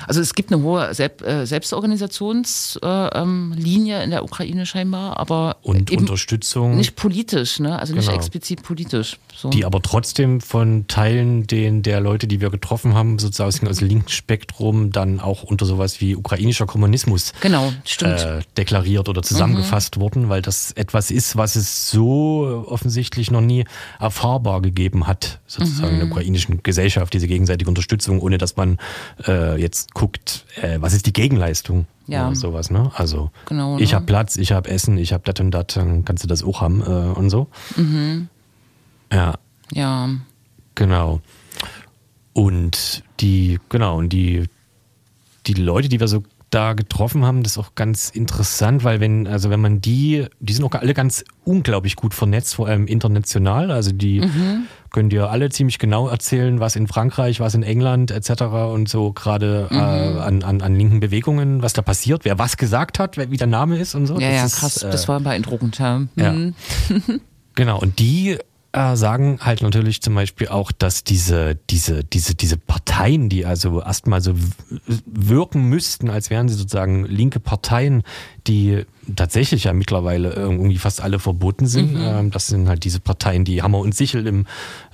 [0.07, 5.91] Also es gibt eine hohe äh, Selbstorganisationslinie äh, ähm, in der Ukraine scheinbar, aber Und
[5.91, 7.77] Unterstützung, nicht politisch, ne?
[7.79, 8.17] also nicht Genau.
[8.17, 9.17] explizit politisch.
[9.37, 9.49] So.
[9.49, 13.89] die aber trotzdem von Teilen den, der Leute, die wir getroffen haben, sozusagen aus dem
[13.89, 17.69] linken Spektrum, dann auch unter sowas wie ukrainischer Kommunismus genau.
[17.71, 18.05] Mhm.
[18.07, 23.65] äh, deklariert oder zusammengefasst wurden, weil das etwas ist, was es so offensichtlich noch nie
[23.99, 25.93] erfahrbar gegeben hat, sozusagen Mhm.
[25.95, 28.77] in der ukrainischen Gesellschaft, diese gegenseitige Unterstützung, ohne dass man
[29.27, 32.27] äh, jetzt guckt, äh, was ist die Gegenleistung Ja.
[32.27, 32.69] oder sowas.
[32.69, 32.91] Ne?
[32.93, 33.95] Also Genau, ich ne?
[33.95, 36.61] habe Platz, ich habe Essen, ich habe das und das, dann kannst du das auch
[36.61, 37.47] haben äh, und so.
[37.75, 38.27] Mhm.
[39.11, 39.35] Ja,
[39.71, 40.09] ja.
[40.75, 41.21] Genau.
[42.33, 44.43] Und die, genau, und die,
[45.47, 46.21] die Leute, die wir so
[46.55, 50.53] da getroffen haben, das ist auch ganz interessant, weil wenn, also wenn man die, die
[50.53, 53.71] sind auch alle ganz unglaublich gut vernetzt, vor allem international.
[53.71, 54.21] Also die
[54.91, 58.43] können dir alle ziemlich genau erzählen, was in Frankreich, was in England etc.
[58.71, 62.97] und so gerade äh, an, an, an linken Bewegungen, was da passiert, wer was gesagt
[62.97, 64.17] hat, wer, wie der Name ist und so.
[64.19, 64.83] Ja, Das ja, ist, krass.
[64.83, 65.77] äh, das war beeindruckend.
[65.79, 66.01] Ja.
[66.15, 66.31] ja.
[66.31, 66.55] Mhm.
[67.57, 68.37] Genau, und die
[68.75, 73.81] äh, sagen halt natürlich zum Beispiel auch, dass diese, diese, diese, diese Parteien, die also
[73.81, 74.33] erstmal so
[75.05, 78.03] wirken müssten, als wären sie sozusagen linke Parteien,
[78.47, 78.85] die
[79.15, 81.95] tatsächlich ja mittlerweile irgendwie fast alle verboten sind.
[81.97, 84.45] Ähm, das sind halt diese Parteien, die Hammer und Sichel im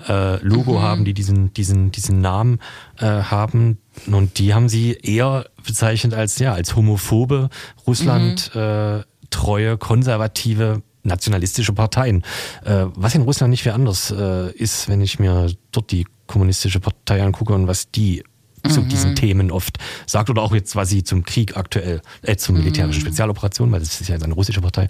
[0.07, 2.59] äh, Logo haben, die diesen, diesen, diesen Namen
[2.99, 3.79] äh, haben.
[4.05, 7.49] Und die haben sie eher bezeichnet als, ja, als homophobe,
[7.87, 12.23] Russland äh, treue, konservative nationalistische Parteien.
[12.63, 16.79] Äh, was in Russland nicht viel anders äh, ist, wenn ich mir dort die kommunistische
[16.79, 18.23] Partei angucke und was die
[18.69, 22.55] zu diesen Themen oft sagt oder auch jetzt, was sie zum Krieg aktuell, äh, zur
[22.55, 24.87] militärischen Spezialoperation, weil das ist ja jetzt eine russische Partei,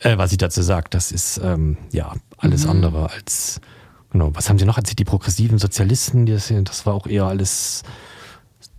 [0.00, 3.60] äh, was sie dazu sagt, das ist ähm, ja alles andere als
[4.10, 4.30] genau.
[4.34, 4.76] Was haben sie noch?
[4.76, 7.82] Als die progressiven Sozialisten, die das, das war auch eher alles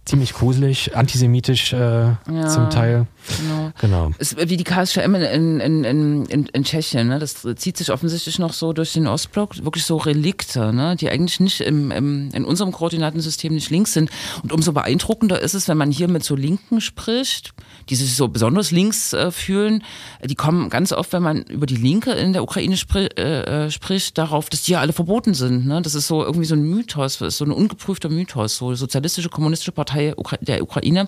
[0.06, 2.16] ziemlich gruselig, antisemitisch äh,
[2.48, 3.08] zum Teil.
[3.40, 3.72] Genau.
[3.80, 4.12] Genau.
[4.18, 7.20] Es wie die KSCM in, in, in, in, in Tschechien, ne?
[7.20, 10.98] das zieht sich offensichtlich noch so durch den Ostblock, wirklich so Relikte, ne?
[10.98, 14.10] die eigentlich nicht im, im, in unserem Koordinatensystem nicht links sind.
[14.42, 17.54] Und umso beeindruckender ist es, wenn man hier mit so Linken spricht,
[17.90, 19.84] die sich so besonders links äh, fühlen,
[20.24, 23.72] die kommen ganz oft, wenn man über die Linke in der Ukraine spri äh, äh,
[23.72, 25.66] spricht, darauf, dass die ja alle verboten sind.
[25.66, 25.82] Ne?
[25.82, 30.16] Das ist so irgendwie so ein Mythos, so ein ungeprüfter Mythos, so sozialistische, kommunistische Partei
[30.42, 31.08] der Ukraine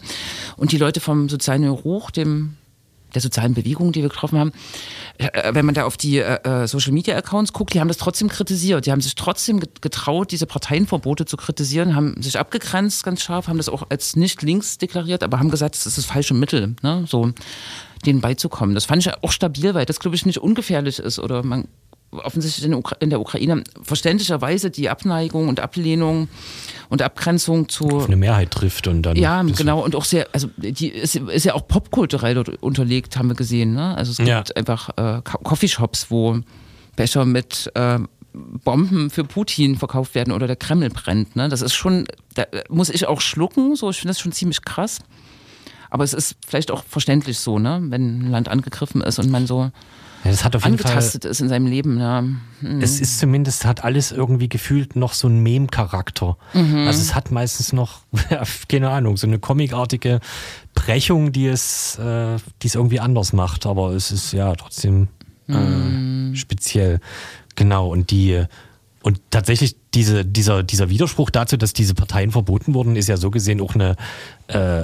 [0.58, 2.58] und die Leute vom sozialen Ruch, dem
[3.14, 4.52] der sozialen Bewegung, die wir getroffen haben,
[5.20, 8.28] äh, wenn man da auf die äh, Social Media Accounts guckt, die haben das trotzdem
[8.28, 8.86] kritisiert.
[8.86, 13.56] Die haben sich trotzdem getraut, diese Parteienverbote zu kritisieren, haben sich abgegrenzt ganz scharf, haben
[13.56, 17.06] das auch als nicht links deklariert, aber haben gesagt, das ist das falsche Mittel, ne?
[17.08, 17.32] so
[18.06, 18.76] denen beizukommen.
[18.76, 21.70] Das fand ich auch stabil, weil das, glaube ich, nicht ungefährlich ist oder man
[22.12, 26.28] offensichtlich in der, Ukra in der Ukraine verständlicherweise die Abneigung und Ablehnung
[26.90, 29.16] und Abgrenzung zu Auf eine Mehrheit trifft und dann.
[29.18, 29.84] ja, genau.
[29.84, 33.74] Und auch sehr, also die ist, ist ja auch popkulturell dort unterlegt, haben wir gesehen.
[33.74, 33.96] Ne?
[33.98, 34.44] Also es gibt Ja.
[34.56, 36.40] einfach äh, Co- Coffeeshops, wo
[36.96, 38.00] Becher mit äh,
[38.34, 41.36] Bomben für Putin verkauft werden oder der Kreml brennt.
[41.36, 41.50] Ne?
[41.50, 45.00] Das ist schon, da muss ich auch schlucken, so ich finde das schon ziemlich krass.
[45.90, 47.82] Aber es ist vielleicht auch verständlich so, ne?
[47.90, 49.72] wenn ein Land angegriffen ist und man so
[50.26, 50.92] Ja, das hat auf jeden Fall.
[50.92, 52.00] angetastet ist in seinem Leben.
[52.00, 52.20] Ja.
[52.60, 52.82] Hm.
[52.82, 56.36] Es ist zumindest, hat alles irgendwie gefühlt noch so einen Mem-Charakter.
[56.54, 56.88] Mhm.
[56.88, 58.02] Also es hat meistens noch,
[58.68, 60.20] keine Ahnung, so eine comicartige
[60.74, 63.66] Brechung, die es, äh, die es irgendwie anders macht.
[63.66, 65.08] Aber es ist ja trotzdem
[65.48, 66.34] Mhm.
[66.34, 67.00] äh, speziell.
[67.56, 67.90] Genau.
[67.90, 68.44] Und die,
[69.04, 73.30] und tatsächlich diese, dieser, dieser Widerspruch dazu, dass diese Parteien verboten wurden, ist ja so
[73.32, 73.96] gesehen auch eine,
[74.48, 74.84] äh,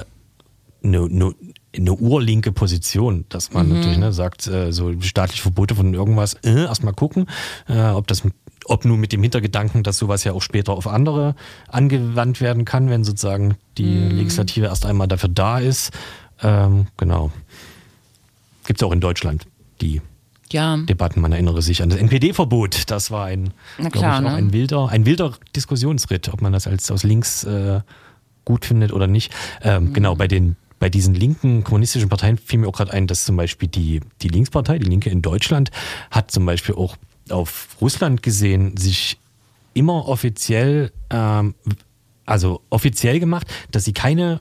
[0.84, 1.34] eine, eine,
[1.74, 6.64] eine urlinke Position, dass man natürlich ne, sagt, äh, so staatliche Verbote von irgendwas, äh,
[6.64, 7.26] erstmal gucken,
[7.68, 8.22] äh, ob das
[8.66, 11.34] ob nun mit dem Hintergedanken, dass sowas ja auch später auf andere
[11.68, 15.90] angewandt werden kann, wenn sozusagen die Legislative erst einmal dafür da ist.
[16.42, 17.32] Ähm, genau.
[18.64, 19.46] Gibt es auch in Deutschland,
[19.80, 20.00] die
[20.52, 20.76] Ja.
[20.76, 21.20] Debatten.
[21.20, 22.90] Man erinnere sich an das NPD-Verbot.
[22.90, 23.52] Das war ein,
[23.90, 24.34] klar, ich, ne?
[24.34, 27.80] ein wilder, ein wilder Diskussionsritt, ob man das als aus links äh,
[28.44, 29.32] gut findet oder nicht.
[29.62, 29.92] Ähm, Mhm.
[29.92, 33.36] Genau, bei den bei diesen linken kommunistischen Parteien fiel mir auch gerade ein, dass zum
[33.36, 35.70] Beispiel die, die Linkspartei, die Linke in Deutschland,
[36.10, 36.96] hat zum Beispiel auch
[37.30, 39.16] auf Russland gesehen, sich
[39.74, 41.54] immer offiziell, ähm,
[42.26, 44.40] also offiziell gemacht, dass sie keine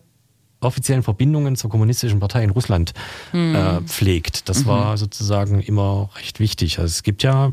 [0.62, 2.93] offiziellen Verbindungen zur kommunistischen Partei in Russland
[3.34, 4.49] äh, pflegt.
[4.49, 6.80] Das war sozusagen immer recht wichtig.
[6.80, 7.51] Also es gibt ja,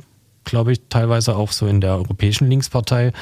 [0.49, 3.13] glaube ich, teilweise auch so in der europäischen Linkspartei,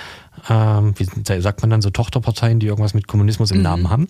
[0.49, 4.09] ähm, wie sagt man dann so Tochterparteien, die irgendwas mit Kommunismus im Namen haben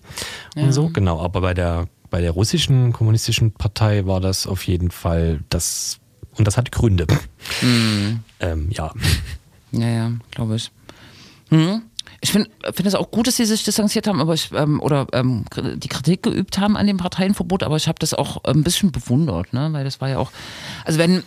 [0.55, 0.89] und so.
[0.89, 5.99] Genau, aber bei der bei der russischen kommunistischen Partei war das auf jeden Fall das
[6.37, 7.07] und das hat Gründe.
[8.39, 8.91] Ähm, ja.
[9.71, 10.71] Ja, ja, glaube ich.
[11.49, 11.81] Hm.
[12.21, 15.07] Ich finde find es auch gut, dass sie sich distanziert haben, aber ich, ähm, oder
[15.13, 18.91] ähm, die Kritik geübt haben an dem Parteienverbot, aber ich habe das auch ein bisschen
[18.91, 19.69] bewundert, ne?
[19.71, 20.31] weil das war ja auch,
[20.85, 21.23] also wenn,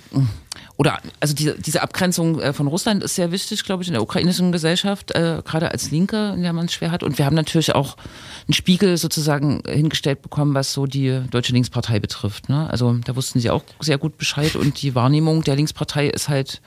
[0.77, 4.03] oder also diese, diese Abgrenzung äh, von Russland ist sehr wichtig, glaube ich, in der
[4.03, 7.03] ukrainischen Gesellschaft, äh, gerade als Linke, in der man es schwer hat.
[7.03, 7.99] Und wir haben natürlich auch
[8.47, 12.49] einen Spiegel sozusagen hingestellt bekommen, was so die Deutsche Linkspartei betrifft.
[12.49, 12.69] Ne?
[12.71, 16.63] Also da wussten sie auch sehr gut Bescheid und die Wahrnehmung der Linkspartei ist halt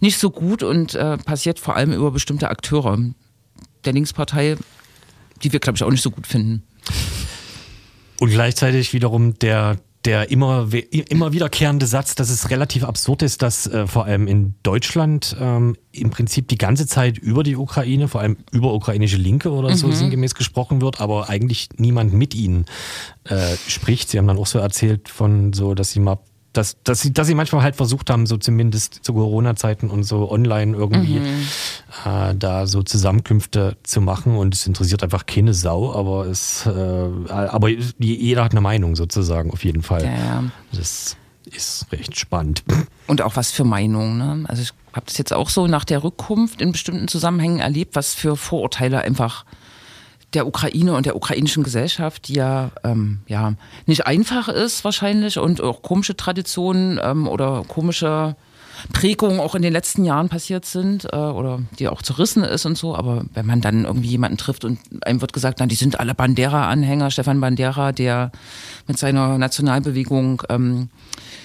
[0.00, 2.98] nicht so gut und äh, passiert vor allem über bestimmte Akteure
[3.84, 4.56] der Linkspartei,
[5.42, 6.62] die wir, glaube ich, auch nicht so gut finden.
[8.20, 10.68] Und gleichzeitig wiederum der, der immer,
[11.08, 15.76] immer wiederkehrende Satz, dass es relativ absurd ist, dass äh, vor allem in Deutschland ähm,
[15.92, 19.90] im Prinzip die ganze Zeit über die Ukraine, vor allem über ukrainische Linke oder so
[19.90, 22.66] sinngemäß gesprochen wird, aber eigentlich niemand mit ihnen
[23.24, 24.10] äh, spricht.
[24.10, 26.18] Sie haben dann auch so erzählt von so, dass sie mal
[26.56, 30.30] dass, dass, sie, dass sie manchmal halt versucht haben, so zumindest zu Corona-Zeiten und so
[30.30, 31.20] online irgendwie
[32.06, 36.70] äh, da so Zusammenkünfte zu machen und es interessiert einfach keine Sau, aber es, äh,
[37.28, 40.04] aber jeder hat eine Meinung sozusagen auf jeden Fall.
[40.04, 40.44] Ja, ja.
[40.72, 42.64] Das ist recht spannend.
[43.06, 44.18] Und auch was für Meinungen.
[44.18, 44.48] Ne?
[44.48, 48.14] Also ich habe das jetzt auch so nach der Rückkunft in bestimmten Zusammenhängen erlebt, was
[48.14, 49.44] für Vorurteile einfach
[50.34, 53.54] der Ukraine und der ukrainischen Gesellschaft, die ja, ähm, ja
[53.86, 58.36] nicht einfach ist wahrscheinlich und auch komische Traditionen ähm, oder komische
[58.92, 62.76] Prägungen auch in den letzten Jahren passiert sind äh, oder die auch zerrissen ist und
[62.76, 62.94] so.
[62.94, 66.14] Aber wenn man dann irgendwie jemanden trifft und einem wird gesagt, na, die sind alle
[66.14, 68.32] Bandera-Anhänger, Stefan Bandera, der
[68.86, 71.43] mit seiner Nationalbewegung ähm, äh,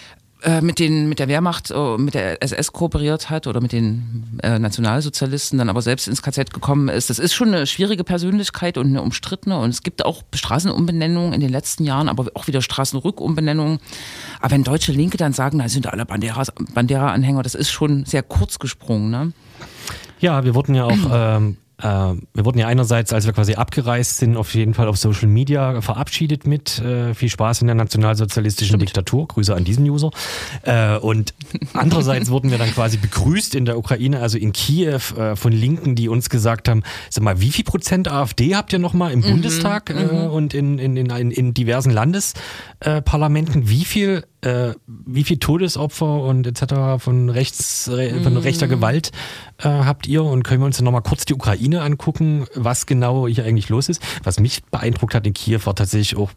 [0.61, 4.57] mit, den, mit der Wehrmacht, äh, mit der SS kooperiert hat oder mit den äh,
[4.57, 7.09] Nationalsozialisten, dann aber selbst ins KZ gekommen ist.
[7.09, 9.59] Das ist schon eine schwierige Persönlichkeit und eine umstrittene.
[9.59, 13.79] Und es gibt auch Straßenumbenennungen in den letzten Jahren, aber auch wieder Straßenrückumbenennungen.
[14.39, 18.23] Aber wenn deutsche Linke dann sagen, na, sind alle Banderas- Bandera-Anhänger, das ist schon sehr
[18.23, 19.09] kurz gesprungen.
[19.09, 19.33] Ne?
[20.19, 24.17] Ja, wir wurden ja auch, ähm, äh, wir wurden ja einerseits, als wir quasi abgereist
[24.17, 28.79] sind, auf jeden Fall auf Social Media verabschiedet mit äh, viel Spaß in der nationalsozialistischen
[28.79, 29.27] Diktatur.
[29.27, 30.11] Grüße an diesen User.
[30.63, 31.33] Äh, und
[31.73, 35.95] andererseits wurden wir dann quasi begrüßt in der Ukraine, also in Kiew, äh, von Linken,
[35.95, 39.89] die uns gesagt haben, sag mal, wie viel Prozent AfD habt ihr nochmal im Bundestag
[39.89, 43.69] äh, und in, in, in, in, in diversen Landesparlamenten?
[43.69, 47.01] wie viel äh, wie viel Todesopfer und etc.
[47.03, 49.11] von rechts re, von rechter Gewalt
[49.57, 53.27] äh, habt ihr und können wir uns dann nochmal kurz die Ukraine angucken, was genau
[53.27, 54.01] hier eigentlich los ist.
[54.23, 56.31] Was mich beeindruckt hat in Kiew war tatsächlich auch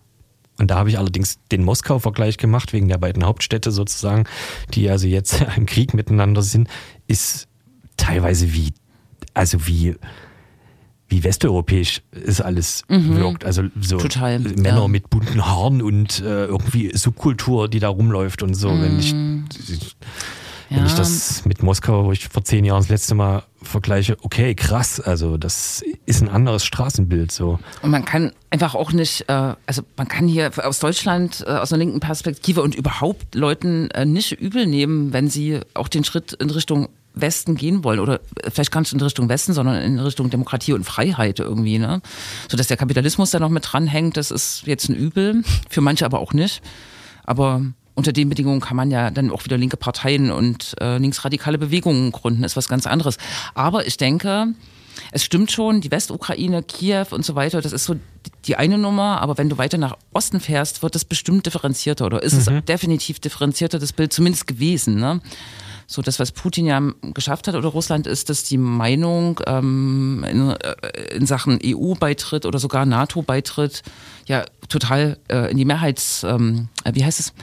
[0.59, 4.25] und da habe ich allerdings den Moskau-Vergleich gemacht, wegen der beiden Hauptstädte sozusagen,
[4.75, 6.69] die also jetzt im Krieg miteinander sind,
[7.07, 7.49] ist
[7.97, 8.73] teilweise wie,
[9.35, 9.97] also wie,
[11.12, 13.44] wie westeuropäisch es alles wirkt.
[13.44, 14.88] Also so Total, Männer ja.
[14.88, 18.70] mit bunten Haaren und äh, irgendwie Subkultur, die da rumläuft und so.
[18.70, 19.44] Wenn ich, wenn
[20.70, 20.87] Ja.
[20.87, 25.01] ich das mit Moskau, wo ich vor zehn Jahren das letzte Mal vergleiche, okay, krass,
[25.01, 27.59] also das ist ein anderes Straßenbild so.
[27.83, 31.75] Und man kann einfach auch nicht, äh, also man kann hier aus Deutschland, äh, aus
[31.75, 36.33] einer linken Perspektive und überhaupt Leuten äh, nicht übel nehmen, wenn sie auch den Schritt
[36.33, 38.20] in Richtung Westen gehen wollen oder
[38.53, 42.01] vielleicht gar nicht in Richtung Westen, sondern in Richtung Demokratie und Freiheit irgendwie, ne?
[42.48, 46.05] So dass der Kapitalismus da noch mit dranhängt, das ist jetzt ein Übel, für manche
[46.05, 46.62] aber auch nicht.
[47.25, 47.62] Aber
[47.94, 52.12] unter den Bedingungen kann man ja dann auch wieder linke Parteien und äh, linksradikale Bewegungen
[52.12, 53.18] gründen, ist was ganz anderes.
[53.55, 54.55] Aber ich denke,
[55.11, 57.96] es stimmt schon, die Westukraine, Kiew und so weiter, das ist so
[58.46, 62.22] die eine Nummer, aber wenn du weiter nach Osten fährst, wird es bestimmt differenzierter oder
[62.22, 64.96] ist es definitiv differenzierter, das Bild zumindest gewesen.
[64.96, 65.20] Ne?
[65.92, 66.81] So, das, was Putin ja
[67.12, 72.59] geschafft hat oder Russland, ist, dass die Meinung ähm, in, äh, in Sachen EU-Beitritt oder
[72.59, 73.83] sogar NATO-Beitritt
[74.26, 77.35] ja total äh, in die Mehrheits, ähm, äh, wie heißt es?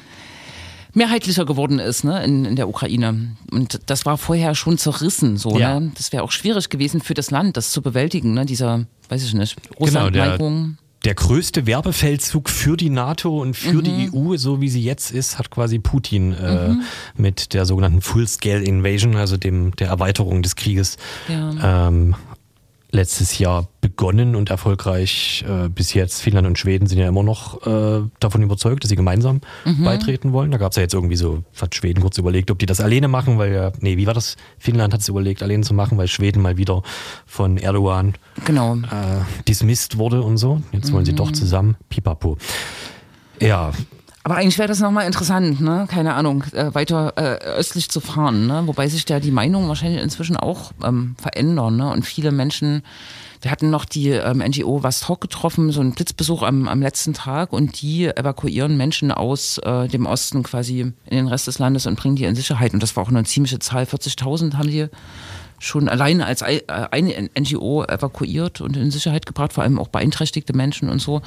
[0.95, 3.35] mehrheitlicher geworden ist ne, in, in der Ukraine.
[3.51, 5.37] Und das war vorher schon zerrissen.
[5.37, 5.79] So, Ja.
[5.79, 5.91] ne?
[5.95, 8.45] Das wäre auch schwierig gewesen für das Land, das zu bewältigen, ne?
[8.45, 10.09] dieser, weiß ich nicht, Genau,
[11.05, 15.37] der, größte Werbefeldzug für die NATO und für die EU, so wie sie jetzt ist,
[15.39, 16.75] hat quasi Putin äh,
[17.15, 21.87] mit der sogenannten Full-Scale Invasion, also dem der Erweiterung des Krieges, Ja.
[21.87, 22.15] ähm,
[22.91, 26.21] letztes Jahr begonnen und erfolgreich äh, bis jetzt.
[26.21, 29.41] Finnland und Schweden sind ja immer noch äh, davon überzeugt, dass sie gemeinsam
[29.83, 30.49] beitreten wollen.
[30.51, 33.07] Da gab es ja jetzt irgendwie so, hat Schweden kurz überlegt, ob die das alleine
[33.07, 34.37] machen, weil ja, nee, wie war das?
[34.57, 36.81] Finnland hat es überlegt, alleine zu machen, weil Schweden mal wieder
[37.27, 38.13] von Erdogan
[38.45, 38.75] Genau.
[38.75, 40.61] äh, dismissed wurde und so.
[40.71, 41.75] Jetzt wollen sie doch zusammen.
[41.89, 42.37] Pipapo.
[43.39, 43.71] Ja,
[44.23, 45.87] Aber eigentlich wäre das nochmal interessant, ne?
[45.89, 48.47] keine Ahnung, äh, weiter äh, östlich zu fahren.
[48.47, 48.63] Ne?
[48.65, 51.77] Wobei sich da die Meinungen wahrscheinlich inzwischen auch ähm, verändern.
[51.77, 51.89] Ne?
[51.89, 52.83] Und viele Menschen,
[53.41, 57.53] wir hatten noch die ähm, NGO Wastok getroffen, so einen Blitzbesuch am, am letzten Tag
[57.53, 61.97] und die evakuieren Menschen aus äh, dem Osten quasi in den Rest des Landes und
[61.97, 62.73] bringen die in Sicherheit.
[62.73, 64.87] Und das war auch eine ziemliche Zahl, 40.000 haben die
[65.59, 70.53] schon alleine als äh, eine NGO evakuiert und in Sicherheit gebracht, vor allem auch beeinträchtigte
[70.53, 71.21] Menschen und so.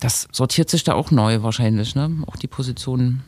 [0.00, 2.10] Das sortiert sich da auch neu wahrscheinlich, ne?
[2.26, 3.22] Auch die Positionen.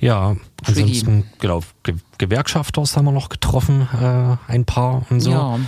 [0.00, 0.36] ja.
[0.64, 0.80] Tricky.
[0.82, 5.30] Ansonsten, genau, Ge Gewerkschafters haben wir noch getroffen, äh, ein paar und so.
[5.30, 5.58] Ja,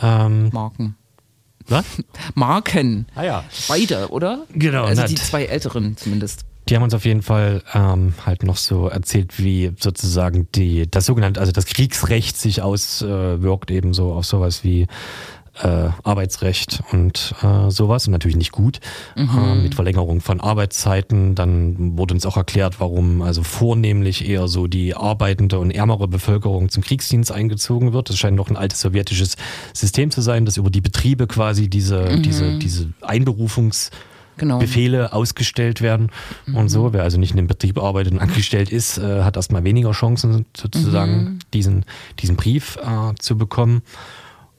[0.00, 0.96] Ähm, Marken.
[1.66, 1.84] was?
[2.34, 3.06] Marken.
[3.14, 3.44] Ah ja.
[3.68, 4.44] Beide, oder?
[4.54, 6.44] Genau, Also die zwei älteren zumindest.
[6.68, 11.06] Die haben uns auf jeden Fall ähm, halt noch so erzählt, wie sozusagen die das
[11.06, 14.86] sogenannte, also das Kriegsrecht sich auswirkt eben so auf sowas wie
[15.62, 18.80] äh, Arbeitsrecht und äh, sowas und natürlich nicht gut
[19.16, 21.34] äh, mit Verlängerung von Arbeitszeiten.
[21.34, 26.68] Dann wurde uns auch erklärt, warum also vornehmlich eher so die arbeitende und ärmere Bevölkerung
[26.68, 28.10] zum Kriegsdienst eingezogen wird.
[28.10, 29.36] Das scheint noch ein altes sowjetisches
[29.72, 33.90] System zu sein, dass über die Betriebe quasi diese diese diese Einberufungs
[34.38, 34.58] Genau.
[34.58, 36.10] Befehle ausgestellt werden
[36.54, 36.92] und so.
[36.92, 40.46] Wer also nicht in dem Betrieb arbeitet und angestellt ist, äh, hat erstmal weniger Chancen,
[40.56, 41.84] sozusagen diesen,
[42.20, 43.82] diesen Brief äh, zu bekommen.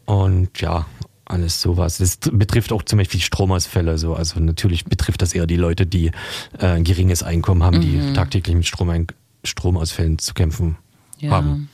[0.09, 0.87] Und ja,
[1.25, 1.99] alles sowas.
[1.99, 3.99] Das betrifft auch zum Beispiel Stromausfälle.
[3.99, 4.15] So.
[4.15, 6.07] Also natürlich betrifft das eher die Leute, die
[6.57, 9.05] äh, ein geringes Einkommen haben, die tagtäglich mit Strom
[9.43, 10.77] Stromausfällen zu kämpfen
[11.19, 11.29] Ja.
[11.31, 11.69] haben.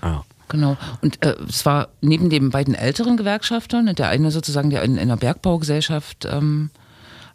[0.00, 0.24] Ja.
[0.48, 0.76] Genau.
[1.00, 5.00] Und äh, es war neben den beiden älteren Gewerkschaftern, der eine sozusagen, der in, in
[5.00, 6.70] einer Bergbaugesellschaft ähm,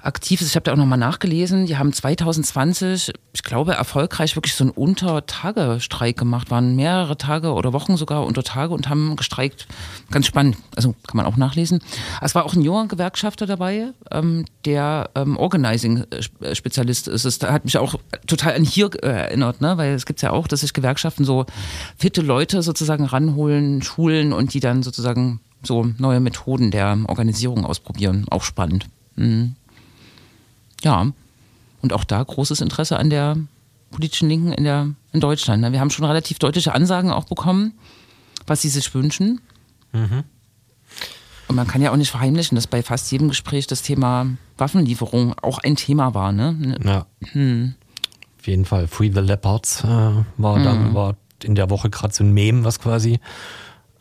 [0.07, 4.55] aktiv ist, ich habe da auch nochmal nachgelesen, die haben 2020, ich glaube, erfolgreich wirklich
[4.55, 9.67] so einen Untertagestreik gemacht, waren mehrere Tage oder Wochen sogar unter Tage und haben gestreikt.
[10.09, 11.81] Ganz spannend, also kann man auch nachlesen.
[12.21, 17.25] Es war auch ein junger Gewerkschafter dabei, ähm, der ähm, Organizing-Spezialist ist.
[17.25, 17.95] Das hat mich auch
[18.27, 19.77] total an hier äh, erinnert, ne?
[19.77, 21.45] weil es gibt ja auch, dass sich Gewerkschaften so
[21.97, 28.25] fitte Leute sozusagen ranholen, schulen und die dann sozusagen so neue Methoden der Organisierung ausprobieren.
[28.29, 28.87] Auch spannend.
[29.17, 29.55] Mhm.
[30.83, 31.11] Ja,
[31.81, 33.37] und auch da großes Interesse an der
[33.91, 35.61] politischen Linken in, der, in Deutschland.
[35.61, 35.71] ne?
[35.71, 37.73] Wir haben schon relativ deutliche Ansagen auch bekommen,
[38.45, 39.41] was sie sich wünschen.
[41.47, 45.33] Und man kann ja auch nicht verheimlichen, dass bei fast jedem Gespräch das Thema Waffenlieferung
[45.41, 46.31] auch ein Thema war.
[46.31, 46.75] Ne?
[46.83, 47.05] Ja.
[48.39, 48.87] Auf jeden Fall.
[48.87, 52.79] Free the Leopards äh, war, dann, war in der Woche gerade so ein Meme, was
[52.79, 53.19] quasi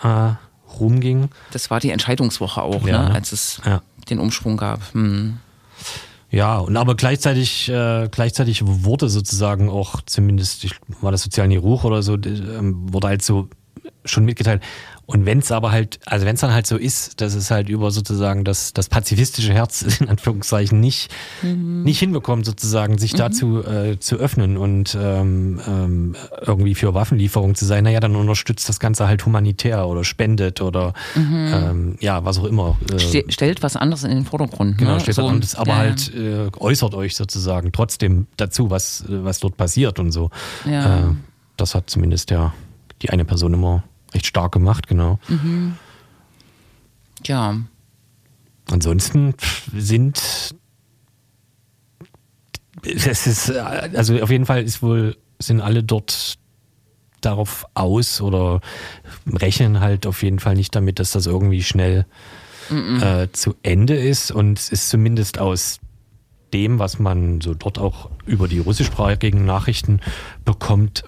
[0.02, 0.32] äh,
[0.80, 1.28] rumging.
[1.52, 3.08] Das war die Entscheidungswoche auch, Ja, ne?
[3.10, 3.14] ne?
[3.14, 3.80] als es Ja.
[4.10, 4.80] den Umschwung gab.
[4.92, 5.38] Hm.
[6.30, 11.84] Ja, und aber gleichzeitig, äh, gleichzeitig wurde sozusagen auch, zumindest ich, war das Sozial Ruch
[11.84, 13.48] oder so, ähm, wurde halt so
[14.04, 14.62] schon mitgeteilt.
[15.06, 17.68] Und wenn es aber halt, also wenn es dann halt so ist, dass es halt
[17.68, 24.00] über sozusagen das, das pazifistische Herz in Anführungszeichen nicht, nicht hinbekommt, sozusagen sich dazu äh,
[24.00, 29.06] zu öffnen und ähm, ähm, irgendwie für Waffenlieferung zu sein, naja, dann unterstützt das Ganze
[29.06, 32.76] halt humanitär oder spendet oder ähm, ja, was auch immer.
[32.92, 34.76] Äh, Ste stellt was anderes in den Vordergrund.
[34.78, 35.00] Genau, ne?
[35.00, 39.38] steht So, so, anderes, aber ja, halt äh, äußert euch sozusagen trotzdem dazu, was, was
[39.38, 40.30] dort passiert und so.
[40.68, 40.98] Ja.
[40.98, 41.02] Äh,
[41.56, 42.52] das hat zumindest ja
[43.02, 43.84] die eine Person immer
[44.16, 45.18] recht stark gemacht, genau.
[47.24, 47.56] Ja,
[48.70, 49.34] Ansonsten
[49.74, 50.54] sind
[52.82, 56.36] es ist, also auf jeden Fall ist wohl, sind alle dort
[57.20, 58.60] darauf aus oder
[59.26, 62.06] rechnen halt auf jeden Fall nicht damit, dass das irgendwie schnell
[62.70, 64.30] äh, zu Ende ist.
[64.30, 65.80] Und es ist zumindest aus
[66.52, 70.00] dem, was man so dort auch über die russischsprachigen Nachrichten
[70.44, 71.04] bekommt,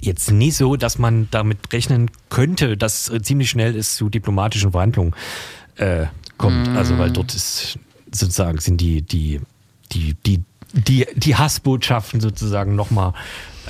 [0.00, 4.72] jetzt nicht so, dass man damit rechnen könnte, dass äh, ziemlich schnell es zu diplomatischen
[4.72, 5.14] Verhandlungen
[5.76, 6.06] äh,
[6.38, 6.68] kommt.
[6.68, 7.78] Also weil dort ist
[8.12, 9.40] sozusagen sind die die
[9.92, 13.12] die die die, die Hassbotschaften sozusagen nochmal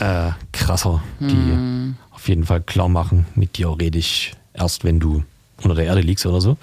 [0.01, 5.22] äh, krasser, die auf jeden Fall klar machen, mit dir rede ich erst, wenn du
[5.62, 6.57] unter der Erde liegst oder so.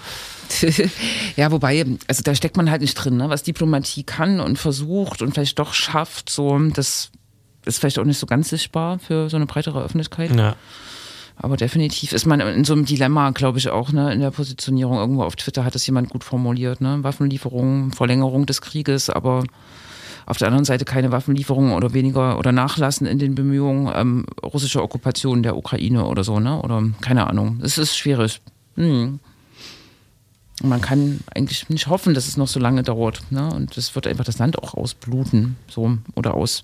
[1.36, 3.28] ja, wobei, also da steckt man halt nicht drin, ne?
[3.30, 7.10] was Diplomatie kann und versucht und vielleicht doch schafft, so, das
[7.64, 10.34] ist vielleicht auch nicht so ganz sichtbar für so eine breitere Öffentlichkeit.
[10.34, 10.56] Ja.
[11.36, 14.98] Aber definitiv ist man in so einem Dilemma, glaube ich, auch, ne, in der Positionierung.
[14.98, 16.98] Irgendwo auf Twitter hat es jemand gut formuliert, ne?
[17.02, 19.44] Waffenlieferungen, Verlängerung des Krieges, aber
[20.26, 24.82] auf der anderen Seite keine Waffenlieferungen oder weniger oder Nachlassen in den Bemühungen, ähm, russische
[24.82, 26.60] Okkupation der Ukraine oder so, ne?
[26.60, 27.60] Oder keine Ahnung.
[27.62, 28.40] Es ist schwierig.
[28.76, 29.18] Hm.
[30.62, 33.22] Man kann eigentlich nicht hoffen, dass es noch so lange dauert.
[33.30, 33.52] Ne?
[33.52, 36.62] Und es wird einfach das Land auch ausbluten, so oder aus.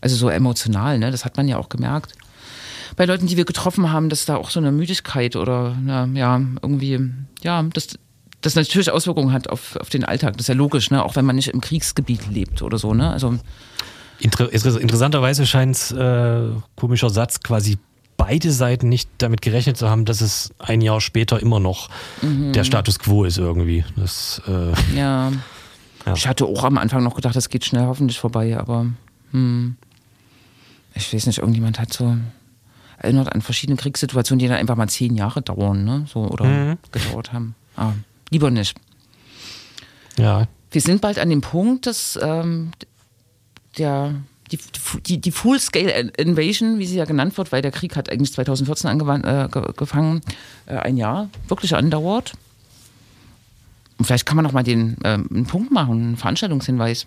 [0.00, 1.10] Also so emotional, ne?
[1.10, 2.14] Das hat man ja auch gemerkt
[2.96, 6.40] bei Leuten, die wir getroffen haben, dass da auch so eine Müdigkeit oder na, ja,
[6.62, 7.10] irgendwie,
[7.42, 7.98] ja, das,
[8.40, 10.34] das natürlich Auswirkungen hat auf, auf den Alltag.
[10.34, 11.04] Das ist ja logisch, ne?
[11.04, 12.94] auch wenn man nicht im Kriegsgebiet lebt oder so.
[12.94, 13.10] Ne?
[13.10, 13.38] Also,
[14.18, 17.78] Inter interessanterweise scheint es, äh, komischer Satz, quasi
[18.16, 21.88] beide Seiten nicht damit gerechnet zu haben, dass es ein Jahr später immer noch
[22.20, 22.52] mhm.
[22.52, 23.84] der Status quo ist irgendwie.
[23.96, 25.32] Das, äh, ja.
[26.06, 26.14] ja.
[26.14, 28.86] Ich hatte auch am Anfang noch gedacht, das geht schnell hoffentlich vorbei, aber
[29.30, 29.76] hm,
[31.00, 32.16] ich weiß nicht, irgendjemand hat so
[32.98, 36.06] erinnert an verschiedene Kriegssituationen, die dann einfach mal zehn Jahre dauern, ne?
[36.12, 36.78] So oder mhm.
[36.92, 37.54] gedauert haben.
[37.76, 37.92] Ah,
[38.30, 38.76] lieber nicht.
[40.18, 40.46] Ja.
[40.70, 42.72] Wir sind bald an dem Punkt, dass ähm,
[43.78, 44.14] der
[44.52, 44.58] die,
[45.06, 48.90] die, die Full-Scale Invasion, wie sie ja genannt wird, weil der Krieg hat eigentlich 2014
[48.90, 50.20] angefangen,
[50.66, 52.32] äh, ein Jahr wirklich andauert.
[53.98, 57.06] Und vielleicht kann man noch mal den, äh, einen Punkt machen, einen Veranstaltungshinweis.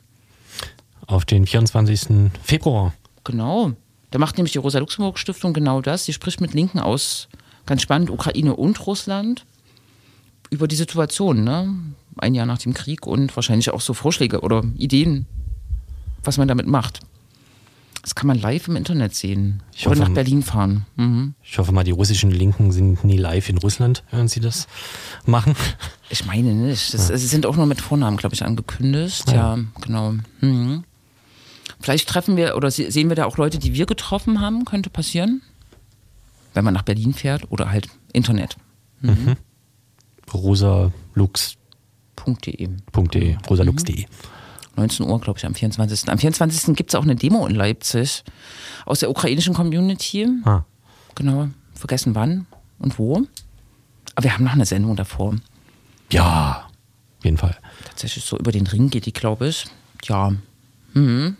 [1.05, 2.31] Auf den 24.
[2.43, 2.93] Februar.
[3.23, 3.73] Genau.
[4.13, 6.05] Da macht nämlich die Rosa-Luxemburg-Stiftung genau das.
[6.05, 7.29] Sie spricht mit Linken aus,
[7.65, 9.43] ganz spannend, Ukraine und Russland
[10.51, 11.73] über die Situation, ne?
[12.19, 15.25] ein Jahr nach dem Krieg und wahrscheinlich auch so Vorschläge oder Ideen,
[16.23, 16.99] was man damit macht.
[18.03, 19.63] Das kann man live im Internet sehen.
[19.73, 20.85] Ich oder hoffe, nach Berlin fahren.
[20.95, 21.33] Mhm.
[21.41, 24.67] Ich hoffe mal, die russischen Linken sind nie live in Russland, wenn sie das
[25.25, 25.55] machen.
[26.11, 26.93] Ich meine nicht.
[26.93, 27.17] Das, ja.
[27.17, 29.27] Sie sind auch nur mit Vornamen, glaube ich, angekündigt.
[29.31, 30.13] Ja, ja genau.
[30.39, 30.83] Mhm.
[31.83, 35.41] Vielleicht treffen wir oder sehen wir da auch Leute, die wir getroffen haben, könnte passieren.
[36.53, 38.55] Wenn man nach Berlin fährt oder halt Internet.
[39.01, 39.09] Mhm.
[39.09, 39.35] Mhm.
[40.33, 41.49] rosalux.de
[43.11, 44.05] .de, rosalux.de
[44.77, 46.07] 19 Uhr, glaube ich, am 24.
[46.07, 46.73] Am 24.
[46.73, 48.23] gibt es auch eine Demo in Leipzig
[48.85, 50.29] aus der ukrainischen Community.
[50.45, 50.63] Ah.
[51.15, 52.45] Genau, vergessen wann
[52.79, 53.23] und wo.
[54.15, 55.35] Aber wir haben noch eine Sendung davor.
[56.13, 56.69] Ja,
[57.19, 57.57] auf jeden Fall.
[57.83, 59.65] Tatsächlich so über den Ring geht die, glaube ich.
[60.05, 60.31] Ja.
[60.93, 61.35] Mhm.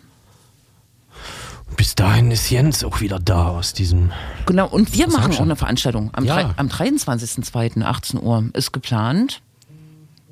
[1.75, 4.11] Bis dahin ist Jens auch wieder da aus diesem.
[4.45, 6.09] Genau, und wir machen auch eine Veranstaltung.
[6.13, 6.53] Am, ja.
[6.57, 7.83] am 23.02.
[7.83, 9.41] 18 Uhr ist geplant,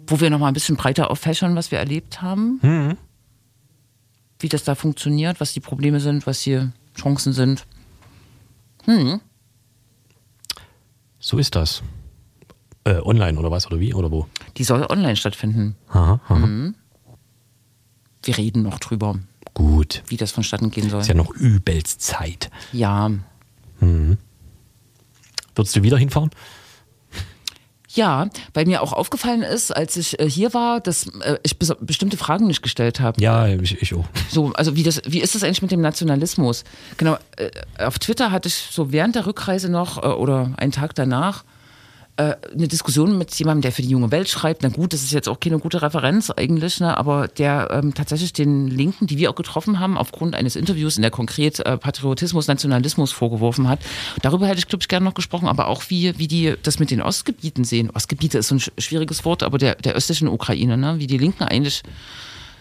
[0.07, 2.59] wo wir nochmal ein bisschen breiter auffächern, was wir erlebt haben.
[2.61, 2.97] Mhm.
[4.39, 7.65] Wie das da funktioniert, was die Probleme sind, was hier Chancen sind.
[8.85, 9.21] Hm.
[11.19, 11.83] So ist das.
[12.83, 14.27] Äh, online oder was oder wie oder wo?
[14.57, 15.75] Die soll online stattfinden.
[15.89, 16.35] Aha, aha.
[16.35, 16.75] Mhm.
[18.23, 19.19] Wir reden noch drüber.
[19.53, 20.03] Gut.
[20.07, 21.01] Wie das vonstatten gehen soll.
[21.01, 22.49] Ist ja noch übelst Zeit.
[22.71, 23.09] Ja.
[23.79, 24.17] Mhm.
[25.55, 26.31] Würdest du wieder hinfahren?
[27.93, 32.15] Ja, weil mir auch aufgefallen ist, als ich äh, hier war, dass äh, ich bestimmte
[32.15, 33.21] Fragen nicht gestellt habe.
[33.21, 34.05] Ja, ich, ich, auch.
[34.29, 36.63] So, also wie, das, wie ist das eigentlich mit dem Nationalismus?
[36.95, 40.95] Genau, äh, auf Twitter hatte ich so während der Rückreise noch äh, oder einen Tag
[40.95, 41.43] danach
[42.21, 44.63] äh, eine Diskussion mit jemandem, der für die junge Welt schreibt.
[44.63, 48.33] Na gut, das ist jetzt auch keine gute Referenz eigentlich, ne, aber der ähm, tatsächlich
[48.33, 52.47] den Linken, die wir auch getroffen haben, aufgrund eines Interviews, in der konkret äh, Patriotismus,
[52.47, 53.79] Nationalismus vorgeworfen hat.
[54.21, 56.91] Darüber hätte ich, glaube ich, gerne noch gesprochen, aber auch wie, wie die das mit
[56.91, 57.89] den Ostgebieten sehen.
[57.89, 61.43] Ostgebiete ist so ein schwieriges Wort, aber der, der östlichen Ukraine, ne, wie die Linken
[61.43, 61.83] eigentlich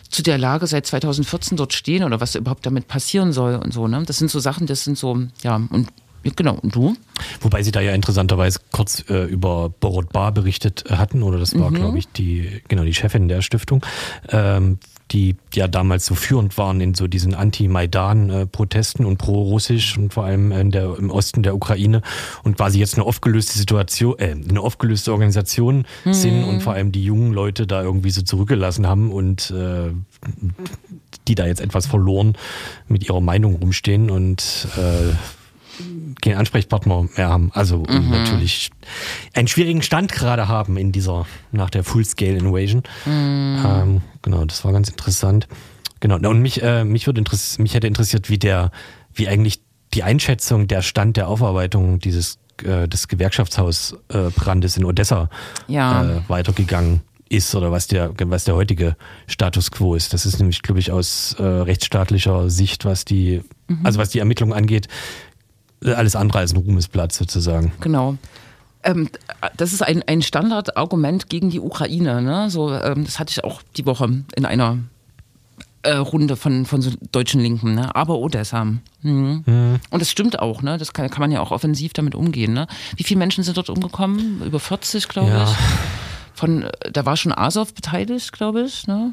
[0.08, 3.86] zu der Lage seit 2014 dort stehen oder was überhaupt damit passieren soll und so.
[3.86, 4.02] Ne?
[4.06, 5.88] Das sind so Sachen, das sind so, ja, und
[6.22, 6.96] Genau, und du?
[7.40, 11.70] Wobei sie da ja interessanterweise kurz äh, über Borot Bar berichtet hatten, oder das war,
[11.70, 11.76] mhm.
[11.76, 13.84] glaube ich, die, genau, die Chefin der Stiftung,
[14.28, 14.78] ähm,
[15.12, 20.52] die ja damals so führend waren in so diesen Anti-Maidan-Protesten und pro-russisch und vor allem
[20.52, 22.02] in der, im Osten der Ukraine
[22.44, 26.12] und quasi jetzt eine aufgelöste Situation, äh, eine aufgelöste Organisation mhm.
[26.12, 29.92] sind und vor allem die jungen Leute da irgendwie so zurückgelassen haben und äh,
[31.26, 32.36] die da jetzt etwas verloren
[32.88, 35.14] mit ihrer Meinung rumstehen und äh,
[36.20, 37.50] keinen Ansprechpartner mehr haben.
[37.54, 38.10] Also mhm.
[38.10, 38.70] natürlich
[39.34, 42.82] einen schwierigen Stand gerade haben in dieser, nach der Full-Scale Invasion.
[43.04, 43.64] Mhm.
[43.66, 45.48] Ähm, genau, das war ganz interessant.
[46.00, 47.22] Genau, und mich, äh, mich, würde
[47.58, 48.70] mich hätte interessiert, wie der,
[49.12, 49.60] wie eigentlich
[49.92, 55.28] die Einschätzung der Stand der Aufarbeitung dieses äh, des Gewerkschaftshausbrandes in Odessa
[55.68, 56.04] ja.
[56.04, 58.96] äh, weitergegangen ist oder was der, was der heutige
[59.26, 60.12] Status quo ist.
[60.12, 63.86] Das ist nämlich, glaube ich, aus äh, rechtsstaatlicher Sicht, was die, mhm.
[63.86, 64.88] also was die Ermittlung angeht,
[65.84, 67.72] alles andere als ein Ruhmesblatt sozusagen.
[67.80, 68.16] Genau.
[68.82, 69.08] Ähm,
[69.56, 72.22] das ist ein, ein Standardargument gegen die Ukraine.
[72.22, 72.50] Ne?
[72.50, 74.78] So, ähm, das hatte ich auch die Woche in einer
[75.82, 77.94] äh, Runde von, von so deutschen Linken, ne?
[77.94, 78.64] aber Odessa.
[79.02, 79.44] Mhm.
[79.90, 80.76] Und das stimmt auch, ne?
[80.78, 82.52] Das kann, kann man ja auch offensiv damit umgehen.
[82.52, 82.66] Ne?
[82.96, 84.42] Wie viele Menschen sind dort umgekommen?
[84.44, 85.44] Über 40, glaube Ja.
[85.44, 85.56] ich.
[86.34, 88.86] Von, äh, da war schon Azov beteiligt, glaube ich.
[88.86, 89.12] Ne?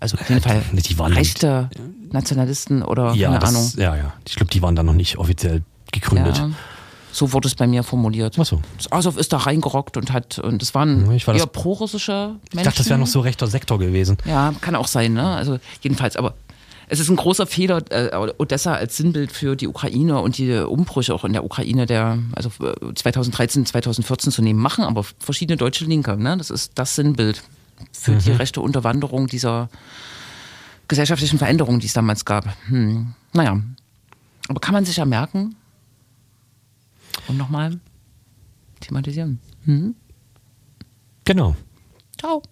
[0.00, 1.70] Also auf jeden Fall die waren rechte
[2.10, 3.72] Nationalisten oder Ja, keine das, Ahnung.
[3.76, 4.12] ja, ja.
[4.26, 5.62] Ich glaube, die waren dann noch nicht offiziell
[5.92, 6.38] gegründet.
[6.38, 6.50] Ja.
[7.12, 8.36] So wurde es bei mir formuliert.
[8.38, 8.62] Ach so.
[8.90, 12.58] Azov ist da reingerockt und hat, und das waren Ja, ich war eher prorussische Menschen.
[12.58, 14.16] Ich dachte, das wäre noch so rechter Sektor gewesen.
[14.24, 15.36] Ja, kann auch sein, ne?
[15.36, 16.34] Also jedenfalls, aber
[16.88, 21.14] es ist ein großer Fehler, äh, Odessa als Sinnbild für die Ukraine und die Umbrüche
[21.14, 25.84] auch in der Ukraine der, also äh, 2013, 2014 zu nehmen, machen aber verschiedene deutsche
[25.84, 26.36] Linke, ne?
[26.38, 27.42] Das ist das Sinnbild
[27.92, 29.68] für die rechte Unterwanderung dieser
[30.88, 32.46] gesellschaftlichen Veränderungen, die es damals gab.
[32.68, 33.14] Hm.
[33.32, 33.60] Naja.
[34.48, 35.56] Aber kann man sich ja merken
[37.28, 37.78] und nochmal
[38.80, 39.38] thematisieren.
[41.24, 41.56] Genau.
[42.18, 42.42] Ciao.